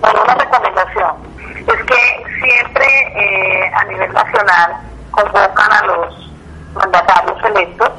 Bueno, 0.00 0.22
una 0.22 0.34
recomendación 0.34 1.10
es 1.58 1.84
que 1.84 2.44
siempre 2.44 2.86
eh, 3.16 3.70
a 3.74 3.84
nivel 3.86 4.12
nacional 4.12 4.76
convocan 5.10 5.72
a 5.72 5.86
los 5.86 6.30
mandatarios 6.74 7.44
electos 7.44 7.90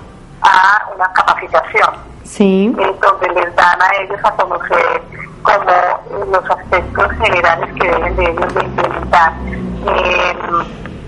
a 0.46 0.90
una 0.96 1.12
capacitación. 1.14 2.16
Sí. 2.24 2.68
donde 2.76 3.30
les 3.30 3.56
dan 3.56 3.82
a 3.82 3.96
ellos 4.02 4.20
a 4.24 4.32
conocer 4.32 5.02
como 5.44 6.26
los 6.32 6.50
aspectos 6.50 7.12
generales 7.22 7.70
que 7.76 7.88
deben 7.88 8.16
de 8.16 8.24
ellos 8.24 8.54
de 8.54 8.64
implementar 8.64 9.34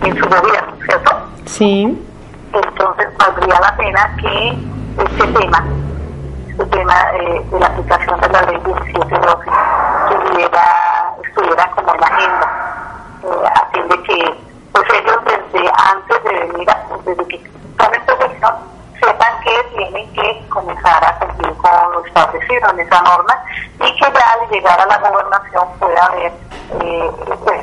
en 0.02 0.17
su 0.17 0.26
gobierno, 0.30 0.73
¿cierto? 0.86 1.12
Sí. 1.45 2.06
Entonces 2.54 3.08
valdría 3.17 3.60
la 3.60 3.76
pena 3.76 4.15
que 4.21 4.50
este 5.04 5.28
tema, 5.28 5.63
este 6.50 6.65
tema 6.65 6.93
eh, 7.13 7.45
de 7.52 7.60
la 7.60 7.65
aplicación 7.67 8.21
de 8.21 8.30
la 8.30 8.41
ley 8.43 8.60
1712, 8.65 9.50
estuviera, 10.12 10.63
estuviera 11.23 11.71
como 11.71 11.93
en 11.93 12.02
la 12.02 12.08
agenda, 12.08 12.47
eh, 13.23 13.50
a 13.56 13.71
fin 13.71 13.88
de 13.89 14.04
que 14.04 14.39
pues 14.71 14.86
ellos 14.93 15.17
desde 15.26 15.71
antes 15.78 16.23
de 16.23 16.47
venir, 16.47 16.69
a, 16.69 16.86
desde 17.06 17.28
que 17.28 17.52
tomen 17.78 18.02
posesión, 18.06 18.54
sepan 19.00 19.39
que 19.43 19.76
tienen 19.76 20.08
que 20.77 20.83
comenzar 20.83 21.05
a 21.05 21.19
cumplir 21.19 21.53
con 21.57 21.91
lo 21.93 22.05
establecido 22.05 22.69
en 22.71 22.79
esa 22.79 23.01
norma 23.01 23.43
y 23.75 23.93
que 23.93 23.99
ya 23.99 24.33
al 24.33 24.49
llegar 24.49 24.79
a 24.79 24.85
la 24.85 24.97
gobernación 24.97 25.67
pueda 25.79 26.05
haber 26.05 26.31
eh, 26.81 27.11
pues, 27.43 27.61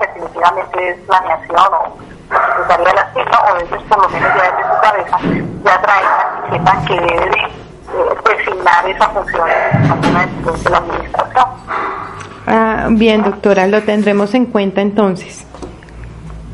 definitivamente 0.00 0.88
es 0.90 0.98
planeación 1.06 1.74
o 1.74 1.96
Secretaría 2.28 2.92
de 2.92 3.00
Hacienda 3.00 3.42
o 3.42 3.56
ellos 3.56 3.82
por 3.88 4.02
lo 4.02 4.08
menos 4.08 4.30
ya 4.36 4.42
desde 4.42 4.62
su 4.62 4.80
cabeza 4.80 5.18
ya 5.64 5.82
traigan 5.82 6.44
y 6.46 6.52
sepan 6.52 6.84
que 6.84 6.94
debe 6.94 7.30
de 7.30 7.36
eh, 7.36 8.36
designar 8.36 8.88
esa 8.88 9.08
función 9.10 9.48
de 9.48 10.70
la 10.70 10.78
administración. 10.78 11.44
Ah, 12.46 12.86
bien, 12.90 13.22
doctora, 13.22 13.66
lo 13.66 13.82
tendremos 13.82 14.34
en 14.34 14.46
cuenta 14.46 14.80
entonces. 14.80 15.46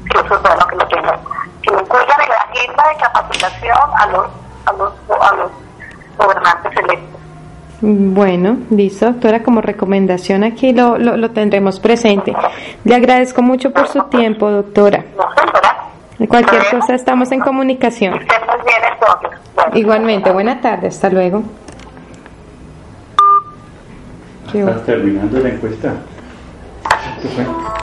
Sí, 0.05 0.19
eso 0.25 0.35
es 0.35 0.43
bueno 0.43 0.67
que 0.69 0.77
lo 0.77 0.87
tengan. 0.89 1.21
Que 1.63 1.71
lo 1.71 1.81
incluyan 1.81 2.21
en 2.21 2.29
la 2.29 2.37
agenda 2.37 2.89
de 2.89 2.97
capacitación 2.97 3.79
a 3.97 4.07
los, 4.07 4.27
a 4.67 4.73
los, 4.73 4.93
a 5.21 5.35
los 5.35 5.51
gobernantes 6.21 6.73
electos. 6.77 7.21
Bueno, 7.83 8.59
listo, 8.71 9.07
doctora, 9.07 9.43
como 9.43 9.63
recomendación 9.63 10.45
aquí 10.45 10.73
lo, 10.73 10.99
lo, 10.99 11.17
lo, 11.17 11.31
tendremos 11.31 11.81
presente. 11.81 12.35
Le 12.85 12.95
agradezco 12.95 13.41
mucho 13.41 13.71
por 13.73 13.89
su 13.89 14.03
tiempo, 14.05 14.51
doctora. 14.51 15.05
Cualquier 16.29 16.63
cosa 16.71 16.95
estamos 16.95 17.33
en 17.33 17.41
comunicación. 17.41 18.21
Igualmente, 19.73 20.31
buena 20.31 20.61
tarde, 20.61 20.89
hasta 20.89 21.09
luego. 21.09 21.43
¿Estás 24.53 24.85
terminando 24.85 25.39
la 25.39 25.49
encuesta? 25.49 25.95
¿Qué 27.23 27.29
fue? 27.29 27.47